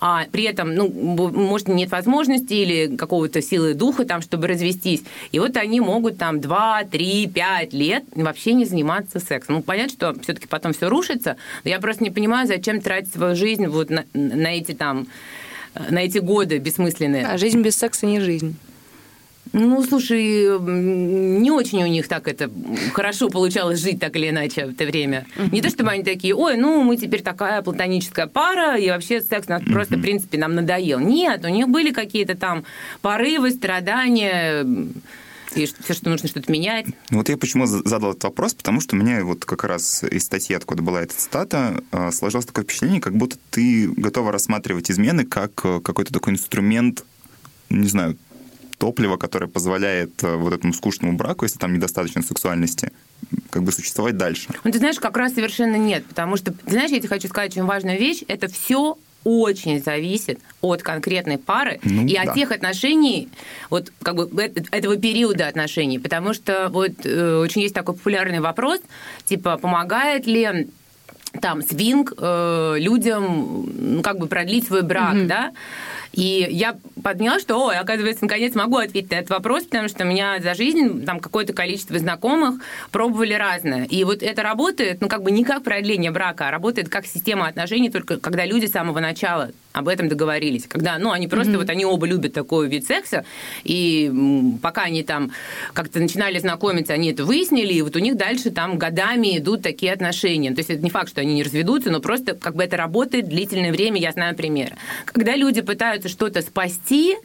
а 0.00 0.26
при 0.30 0.44
этом, 0.44 0.74
ну, 0.74 0.88
может, 0.88 1.68
нет 1.68 1.90
возможности 1.90 2.54
или 2.54 2.96
какого-то 2.96 3.42
силы 3.42 3.74
духа 3.74 4.04
там, 4.04 4.22
чтобы 4.22 4.46
развестись. 4.46 5.02
И 5.32 5.38
вот 5.38 5.56
они 5.56 5.80
могут 5.80 6.18
там 6.18 6.40
2, 6.40 6.84
3, 6.84 7.26
5 7.28 7.72
лет 7.72 8.04
вообще 8.14 8.52
не 8.52 8.64
заниматься 8.64 9.18
сексом. 9.18 9.56
Ну, 9.56 9.62
понятно, 9.62 9.92
что 9.92 10.20
все-таки 10.20 10.46
потом 10.46 10.72
все 10.72 10.88
рушится, 10.88 11.36
но 11.64 11.70
я 11.70 11.80
просто 11.80 12.04
не 12.04 12.10
понимаю, 12.10 12.46
зачем 12.46 12.80
тратить 12.80 13.12
свою 13.12 13.34
жизнь 13.34 13.66
вот 13.66 13.90
на, 13.90 14.04
на 14.12 14.56
эти 14.56 14.72
там 14.72 15.06
на 15.90 15.98
эти 15.98 16.18
годы 16.18 16.58
бессмысленные. 16.58 17.26
А 17.26 17.38
жизнь 17.38 17.60
без 17.60 17.76
секса 17.76 18.06
не 18.06 18.20
жизнь. 18.20 18.56
Ну, 19.52 19.82
слушай, 19.84 20.58
не 20.58 21.50
очень 21.50 21.82
у 21.82 21.86
них 21.86 22.08
так 22.08 22.28
это 22.28 22.50
хорошо 22.92 23.28
получалось 23.28 23.80
жить 23.80 24.00
так 24.00 24.16
или 24.16 24.30
иначе 24.30 24.66
в 24.66 24.70
это 24.70 24.84
время. 24.84 25.26
Uh-huh. 25.36 25.52
Не 25.52 25.62
то, 25.62 25.70
чтобы 25.70 25.90
они 25.90 26.04
такие, 26.04 26.34
ой, 26.34 26.56
ну, 26.56 26.82
мы 26.82 26.96
теперь 26.96 27.22
такая 27.22 27.62
платоническая 27.62 28.26
пара, 28.26 28.76
и 28.78 28.88
вообще 28.88 29.20
секс 29.20 29.48
нас 29.48 29.62
uh-huh. 29.62 29.72
просто, 29.72 29.96
в 29.96 30.02
принципе, 30.02 30.38
нам 30.38 30.54
надоел. 30.54 31.00
Нет, 31.00 31.44
у 31.44 31.48
них 31.48 31.68
были 31.68 31.92
какие-то 31.92 32.34
там 32.34 32.64
порывы, 33.00 33.50
страдания, 33.50 34.64
и 35.54 35.66
все, 35.66 35.94
что 35.94 36.10
нужно 36.10 36.28
что-то 36.28 36.50
менять. 36.52 36.86
Вот 37.10 37.28
я 37.28 37.36
почему 37.36 37.66
задал 37.66 38.12
этот 38.12 38.24
вопрос, 38.24 38.54
потому 38.54 38.80
что 38.80 38.96
у 38.96 38.98
меня 38.98 39.24
вот 39.24 39.44
как 39.44 39.64
раз 39.64 40.04
из 40.04 40.24
статьи, 40.24 40.54
откуда 40.54 40.82
была 40.82 41.02
эта 41.02 41.14
цитата, 41.14 41.82
а, 41.90 42.12
сложилось 42.12 42.46
такое 42.46 42.64
впечатление, 42.64 43.00
как 43.00 43.16
будто 43.16 43.36
ты 43.50 43.88
готова 43.88 44.32
рассматривать 44.32 44.90
измены 44.90 45.24
как 45.24 45.52
э, 45.64 45.80
какой-то 45.80 46.12
такой 46.12 46.34
инструмент, 46.34 47.04
не 47.70 47.88
знаю, 47.88 48.16
топливо, 48.78 49.16
которое 49.16 49.46
позволяет 49.46 50.22
э, 50.22 50.36
вот 50.36 50.52
этому 50.52 50.72
скучному 50.72 51.16
браку, 51.16 51.44
если 51.44 51.58
там 51.58 51.74
недостаточно 51.74 52.22
сексуальности, 52.22 52.92
как 53.50 53.62
бы 53.64 53.72
существовать 53.72 54.16
дальше. 54.16 54.48
Ну, 54.64 54.70
ты 54.70 54.78
знаешь, 54.78 54.98
как 54.98 55.16
раз 55.16 55.34
совершенно 55.34 55.76
нет, 55.76 56.06
потому 56.06 56.36
что, 56.36 56.52
ты 56.52 56.70
знаешь, 56.70 56.90
я 56.90 56.98
тебе 56.98 57.08
хочу 57.08 57.28
сказать 57.28 57.52
очень 57.52 57.64
важную 57.64 57.98
вещь, 57.98 58.22
это 58.28 58.48
все 58.48 58.96
очень 59.24 59.82
зависит 59.82 60.38
от 60.60 60.82
конкретной 60.82 61.38
пары 61.38 61.80
ну, 61.82 62.06
и 62.06 62.14
да. 62.14 62.22
от 62.22 62.34
тех 62.34 62.52
отношений, 62.52 63.28
вот 63.68 63.92
как 64.02 64.14
бы 64.14 64.52
этого 64.70 64.96
периода 64.96 65.48
отношений, 65.48 65.98
потому 65.98 66.32
что 66.32 66.68
вот 66.70 66.92
э, 67.04 67.36
очень 67.36 67.62
есть 67.62 67.74
такой 67.74 67.94
популярный 67.94 68.40
вопрос, 68.40 68.80
типа, 69.26 69.58
помогает 69.58 70.26
ли 70.26 70.68
там 71.42 71.62
свинг 71.62 72.14
э, 72.16 72.76
людям 72.78 73.68
ну, 73.76 74.02
как 74.02 74.18
бы 74.18 74.28
продлить 74.28 74.66
свой 74.66 74.82
брак, 74.82 75.14
mm-hmm. 75.14 75.26
да? 75.26 75.52
И 76.12 76.46
я 76.50 76.76
подняла, 77.02 77.38
что, 77.38 77.56
ой, 77.56 77.76
оказывается, 77.76 78.24
наконец 78.24 78.54
могу 78.54 78.76
ответить 78.76 79.10
на 79.10 79.16
этот 79.16 79.30
вопрос, 79.30 79.64
потому 79.64 79.88
что 79.88 80.04
у 80.04 80.06
меня 80.06 80.40
за 80.40 80.54
жизнь 80.54 81.04
там 81.04 81.20
какое-то 81.20 81.52
количество 81.52 81.98
знакомых 81.98 82.60
пробовали 82.90 83.34
разное. 83.34 83.84
И 83.84 84.04
вот 84.04 84.22
это 84.22 84.42
работает, 84.42 85.00
ну, 85.00 85.08
как 85.08 85.22
бы 85.22 85.30
не 85.30 85.44
как 85.44 85.62
продление 85.62 86.10
брака, 86.10 86.48
а 86.48 86.50
работает 86.50 86.88
как 86.88 87.06
система 87.06 87.46
отношений, 87.46 87.90
только 87.90 88.18
когда 88.18 88.44
люди 88.44 88.66
с 88.66 88.72
самого 88.72 89.00
начала 89.00 89.50
об 89.72 89.88
этом 89.88 90.08
договорились. 90.08 90.66
Когда, 90.66 90.98
ну, 90.98 91.12
они 91.12 91.28
просто, 91.28 91.52
mm-hmm. 91.52 91.58
вот 91.58 91.70
они 91.70 91.84
оба 91.84 92.06
любят 92.06 92.32
такой 92.32 92.68
вид 92.68 92.86
секса, 92.86 93.24
и 93.64 94.10
пока 94.62 94.82
они 94.82 95.02
там 95.02 95.30
как-то 95.72 96.00
начинали 96.00 96.38
знакомиться, 96.38 96.94
они 96.94 97.10
это 97.10 97.24
выяснили, 97.24 97.74
и 97.74 97.82
вот 97.82 97.94
у 97.96 97.98
них 97.98 98.16
дальше 98.16 98.50
там 98.50 98.78
годами 98.78 99.38
идут 99.38 99.62
такие 99.62 99.92
отношения. 99.92 100.50
То 100.50 100.58
есть 100.58 100.70
это 100.70 100.82
не 100.82 100.90
факт, 100.90 101.10
что 101.10 101.20
они 101.20 101.34
не 101.34 101.42
разведутся, 101.42 101.90
но 101.90 102.00
просто 102.00 102.34
как 102.34 102.56
бы 102.56 102.64
это 102.64 102.76
работает 102.76 103.28
длительное 103.28 103.72
время, 103.72 104.00
я 104.00 104.12
знаю 104.12 104.34
примеры. 104.34 104.76
Когда 105.04 105.36
люди 105.36 105.60
пытаются 105.60 106.08
что-то 106.08 106.42
спасти, 106.42 107.16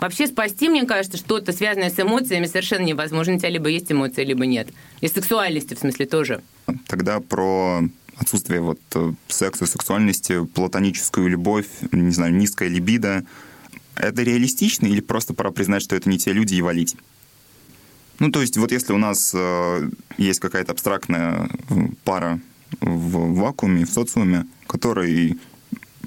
Вообще 0.00 0.26
спасти, 0.26 0.68
мне 0.68 0.84
кажется, 0.84 1.16
что-то 1.16 1.52
связанное 1.52 1.88
с 1.88 1.98
эмоциями 1.98 2.46
совершенно 2.46 2.84
невозможно. 2.84 3.34
У 3.34 3.38
тебя 3.38 3.50
либо 3.50 3.68
есть 3.68 3.90
эмоции, 3.92 4.24
либо 4.24 4.46
нет. 4.46 4.68
И 5.00 5.06
сексуальности, 5.06 5.74
в 5.74 5.78
смысле, 5.78 6.06
тоже. 6.06 6.42
Тогда 6.88 7.20
про 7.20 7.82
отсутствие 8.16 8.60
вот 8.60 8.80
э, 8.94 9.12
секса, 9.28 9.66
сексуальности, 9.66 10.44
платоническую 10.44 11.28
любовь, 11.28 11.66
не 11.90 12.10
знаю, 12.10 12.34
низкая 12.34 12.68
либидо. 12.68 13.24
Это 13.94 14.22
реалистично 14.22 14.86
или 14.86 15.00
просто 15.00 15.34
пора 15.34 15.50
признать, 15.50 15.82
что 15.82 15.96
это 15.96 16.08
не 16.08 16.18
те 16.18 16.32
люди 16.32 16.54
и 16.54 16.62
валить? 16.62 16.96
Ну, 18.18 18.30
то 18.30 18.40
есть, 18.40 18.56
вот 18.56 18.72
если 18.72 18.92
у 18.92 18.98
нас 18.98 19.32
э, 19.34 19.90
есть 20.18 20.40
какая-то 20.40 20.72
абстрактная 20.72 21.48
э, 21.68 21.74
пара 22.04 22.40
в 22.80 23.34
вакууме, 23.34 23.84
в 23.84 23.90
социуме, 23.90 24.46
которые 24.66 25.36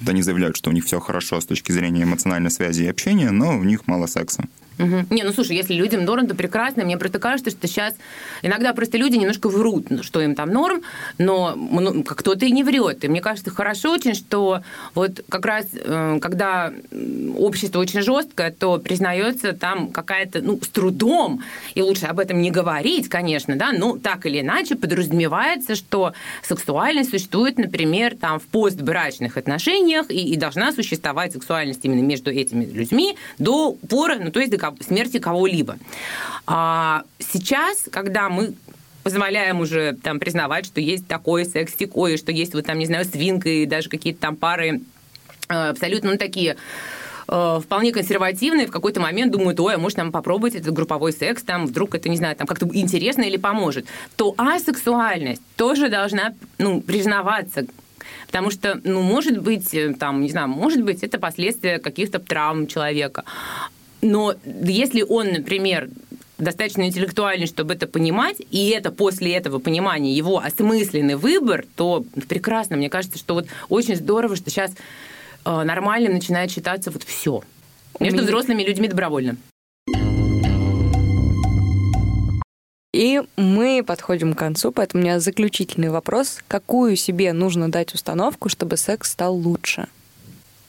они 0.05 0.21
заявляют, 0.21 0.57
что 0.57 0.69
у 0.69 0.73
них 0.73 0.85
все 0.85 0.99
хорошо 0.99 1.39
с 1.39 1.45
точки 1.45 1.71
зрения 1.71 2.03
эмоциональной 2.03 2.51
связи 2.51 2.83
и 2.83 2.87
общения, 2.87 3.31
но 3.31 3.57
у 3.57 3.63
них 3.63 3.87
мало 3.87 4.07
секса. 4.07 4.45
Угу. 4.77 5.07
Не, 5.09 5.23
ну 5.23 5.31
слушай, 5.31 5.55
если 5.55 5.73
людям 5.73 6.03
норм, 6.03 6.27
то 6.27 6.35
прекрасно. 6.35 6.83
Мне 6.83 6.97
просто 6.97 7.19
кажется, 7.19 7.51
что 7.51 7.67
сейчас 7.67 7.95
иногда 8.41 8.73
просто 8.73 8.97
люди 8.97 9.15
немножко 9.15 9.49
врут, 9.49 9.87
что 10.01 10.21
им 10.21 10.35
там 10.35 10.49
норм, 10.49 10.81
но 11.17 11.55
ну, 11.55 12.03
кто-то 12.03 12.45
и 12.45 12.51
не 12.51 12.63
врет. 12.63 13.03
И 13.03 13.07
мне 13.07 13.21
кажется, 13.21 13.51
хорошо 13.51 13.93
очень, 13.93 14.13
что 14.13 14.61
вот 14.93 15.23
как 15.29 15.45
раз 15.45 15.67
э, 15.73 16.19
когда 16.21 16.73
общество 17.37 17.79
очень 17.79 18.01
жесткое, 18.01 18.51
то 18.51 18.77
признается 18.77 19.53
там 19.53 19.91
какая-то, 19.91 20.41
ну, 20.41 20.59
с 20.61 20.67
трудом, 20.67 21.41
и 21.73 21.81
лучше 21.81 22.05
об 22.05 22.19
этом 22.19 22.41
не 22.41 22.51
говорить, 22.51 23.09
конечно, 23.09 23.55
да, 23.55 23.71
но 23.71 23.97
так 23.97 24.25
или 24.25 24.41
иначе 24.41 24.75
подразумевается, 24.75 25.75
что 25.75 26.13
сексуальность 26.43 27.11
существует, 27.11 27.57
например, 27.57 28.15
там 28.17 28.39
в 28.39 28.43
постбрачных 28.43 29.37
отношениях, 29.37 30.09
и, 30.09 30.33
и 30.33 30.35
должна 30.35 30.71
существовать 30.71 31.33
сексуальность 31.33 31.81
именно 31.83 32.01
между 32.01 32.31
этими 32.31 32.65
людьми 32.65 33.15
до 33.39 33.73
поры, 33.87 34.19
ну, 34.19 34.31
то 34.31 34.39
есть 34.39 34.51
до 34.51 34.57
смерти 34.81 35.19
кого-либо. 35.19 35.77
А 36.47 37.03
сейчас, 37.19 37.85
когда 37.91 38.29
мы 38.29 38.53
позволяем 39.03 39.59
уже 39.59 39.93
там 40.01 40.19
признавать, 40.19 40.65
что 40.65 40.81
есть 40.81 41.07
такой 41.07 41.45
секс 41.45 41.73
такой, 41.73 42.17
что 42.17 42.31
есть 42.31 42.55
вот 42.55 42.65
там, 42.65 42.79
не 42.79 42.87
знаю, 42.87 43.05
свинка 43.05 43.49
и 43.49 43.67
даже 43.67 43.87
какие-то 43.87 44.19
там 44.19 44.35
пары 44.35 44.81
э, 45.47 45.53
абсолютно 45.53 46.13
ну, 46.13 46.17
такие 46.17 46.57
э, 47.27 47.59
вполне 47.63 47.91
консервативные, 47.91 48.65
в 48.65 48.71
какой-то 48.71 48.99
момент 48.99 49.31
думают, 49.31 49.59
ой, 49.59 49.75
а 49.75 49.77
может 49.77 49.99
нам 49.99 50.11
попробовать 50.11 50.55
этот 50.55 50.73
групповой 50.73 51.13
секс, 51.13 51.43
там 51.43 51.67
вдруг 51.67 51.93
это, 51.93 52.09
не 52.09 52.17
знаю, 52.17 52.35
там 52.35 52.47
как-то 52.47 52.67
интересно 52.73 53.21
или 53.21 53.37
поможет, 53.37 53.85
то 54.15 54.33
асексуальность 54.37 55.41
тоже 55.55 55.89
должна 55.89 56.33
ну, 56.57 56.81
признаваться 56.81 57.65
Потому 58.27 58.51
что, 58.51 58.79
ну, 58.83 59.01
может 59.01 59.41
быть, 59.41 59.73
э, 59.73 59.93
там, 59.93 60.21
не 60.21 60.29
знаю, 60.29 60.47
может 60.47 60.83
быть, 60.83 61.03
это 61.03 61.19
последствия 61.19 61.79
каких-то 61.79 62.19
травм 62.19 62.67
человека. 62.67 63.23
Но 64.05 64.35
если 64.45 65.01
он, 65.01 65.31
например, 65.31 65.89
достаточно 66.37 66.83
интеллектуальный, 66.83 67.47
чтобы 67.47 67.73
это 67.73 67.87
понимать, 67.87 68.37
и 68.51 68.69
это 68.69 68.91
после 68.91 69.33
этого 69.33 69.57
понимания 69.57 70.13
его 70.13 70.37
осмысленный 70.37 71.15
выбор, 71.15 71.65
то 71.75 72.05
прекрасно. 72.27 72.77
Мне 72.77 72.89
кажется, 72.89 73.17
что 73.17 73.33
вот 73.33 73.47
очень 73.67 73.95
здорово, 73.95 74.35
что 74.35 74.51
сейчас 74.51 74.71
э, 75.43 75.63
нормально 75.63 76.11
начинает 76.11 76.51
считаться 76.51 76.91
вот 76.91 77.03
все. 77.03 77.41
Между 77.99 78.21
взрослыми 78.23 78.63
людьми 78.63 78.87
добровольно. 78.87 79.37
И 82.93 83.21
мы 83.35 83.83
подходим 83.85 84.35
к 84.35 84.37
концу, 84.37 84.71
поэтому 84.71 85.01
у 85.01 85.05
меня 85.05 85.19
заключительный 85.19 85.89
вопрос. 85.89 86.39
Какую 86.47 86.95
себе 86.95 87.33
нужно 87.33 87.71
дать 87.71 87.93
установку, 87.93 88.49
чтобы 88.49 88.77
секс 88.77 89.11
стал 89.11 89.35
лучше? 89.35 89.87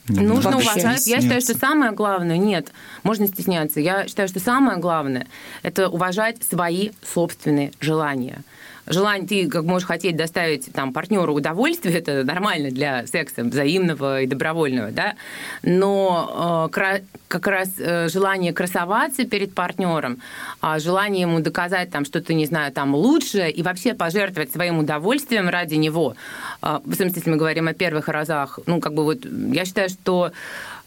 Нужно 0.09 0.53
Вообще 0.53 0.71
уважать. 0.71 1.07
Я 1.07 1.21
считаю, 1.21 1.41
что 1.41 1.57
самое 1.59 1.93
главное, 1.93 2.37
нет, 2.37 2.69
можно 3.03 3.27
стесняться. 3.27 3.81
Я 3.81 4.07
считаю, 4.07 4.29
что 4.29 4.41
самое 4.41 4.79
главное– 4.79 5.27
это 5.63 5.89
уважать 5.89 6.43
свои 6.43 6.91
собственные 7.03 7.73
желания 7.81 8.43
желание, 8.87 9.27
ты 9.27 9.49
как 9.49 9.65
можешь 9.65 9.87
хотеть 9.87 10.17
доставить 10.17 10.73
там 10.73 10.93
партнеру 10.93 11.35
удовольствие, 11.35 11.99
это 11.99 12.25
нормально 12.25 12.71
для 12.71 13.07
секса 13.07 13.43
взаимного 13.43 14.23
и 14.23 14.27
добровольного, 14.27 14.91
да, 14.91 15.15
но 15.63 16.69
э, 16.73 17.01
как 17.29 17.47
раз 17.47 17.71
э, 17.79 18.09
желание 18.09 18.53
красоваться 18.53 19.25
перед 19.25 19.55
партнером, 19.55 20.19
э, 20.63 20.79
желание 20.79 21.23
ему 21.23 21.41
доказать 21.41 21.91
там 21.91 22.05
что-то, 22.05 22.35
не 22.35 22.47
знаю, 22.47 22.73
там 22.73 22.95
лучше 22.95 23.49
и 23.49 23.63
вообще 23.63 23.95
пожертвовать 23.95 24.53
своим 24.53 24.79
удовольствием 24.79 25.49
ради 25.49 25.75
него, 25.75 26.15
э, 26.63 26.81
в 26.85 26.95
смысле, 26.95 27.13
если 27.17 27.31
мы 27.31 27.37
говорим 27.37 27.69
о 27.69 27.75
первых 27.75 28.09
разах, 28.09 28.59
ну, 28.67 28.81
как 28.81 28.95
бы 28.95 29.05
вот 29.05 29.25
я 29.25 29.65
считаю, 29.65 29.89
что 29.89 30.33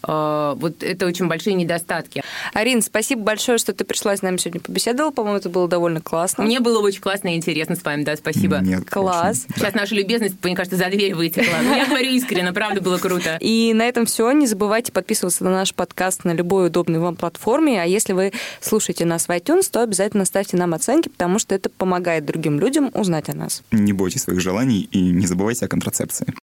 вот 0.02 0.82
это 0.82 1.06
очень 1.06 1.28
большие 1.28 1.54
недостатки. 1.54 2.22
Арин, 2.52 2.82
спасибо 2.82 3.22
большое, 3.22 3.58
что 3.58 3.72
ты 3.72 3.84
пришла 3.84 4.16
с 4.16 4.22
нами 4.22 4.36
сегодня 4.38 4.60
побеседовала. 4.60 5.10
По-моему, 5.10 5.38
это 5.38 5.48
было 5.48 5.68
довольно 5.68 6.00
классно. 6.00 6.44
Мне 6.44 6.60
было 6.60 6.80
очень 6.80 7.00
классно 7.00 7.28
и 7.34 7.36
интересно 7.36 7.76
с 7.76 7.84
вами, 7.84 8.04
да, 8.04 8.16
спасибо. 8.16 8.58
Нет, 8.58 8.88
Класс. 8.88 9.46
Очень. 9.48 9.60
Сейчас 9.60 9.74
наша 9.74 9.94
любезность, 9.94 10.34
мне 10.42 10.56
кажется, 10.56 10.76
за 10.76 10.88
дверь 10.88 11.14
вытекла. 11.14 11.58
Но 11.62 11.76
я 11.76 11.86
говорю 11.86 12.10
искренне, 12.10 12.52
правда 12.52 12.80
было 12.80 12.98
круто. 12.98 13.36
И 13.40 13.72
на 13.74 13.86
этом 13.86 14.06
все. 14.06 14.30
Не 14.32 14.46
забывайте 14.46 14.92
подписываться 14.92 15.44
на 15.44 15.50
наш 15.50 15.74
подкаст 15.74 16.24
на 16.24 16.32
любой 16.32 16.68
удобной 16.68 16.98
вам 16.98 17.16
платформе. 17.16 17.82
А 17.82 17.84
если 17.84 18.12
вы 18.12 18.32
слушаете 18.60 19.04
нас 19.04 19.26
в 19.26 19.30
iTunes, 19.30 19.70
то 19.70 19.82
обязательно 19.82 20.24
ставьте 20.24 20.56
нам 20.56 20.74
оценки, 20.74 21.08
потому 21.08 21.38
что 21.38 21.54
это 21.54 21.70
помогает 21.70 22.24
другим 22.24 22.58
людям 22.60 22.90
узнать 22.94 23.28
о 23.28 23.34
нас. 23.34 23.62
Не 23.70 23.92
бойтесь 23.92 24.22
своих 24.22 24.40
желаний 24.40 24.88
и 24.90 25.00
не 25.00 25.26
забывайте 25.26 25.64
о 25.64 25.68
контрацепции. 25.68 26.34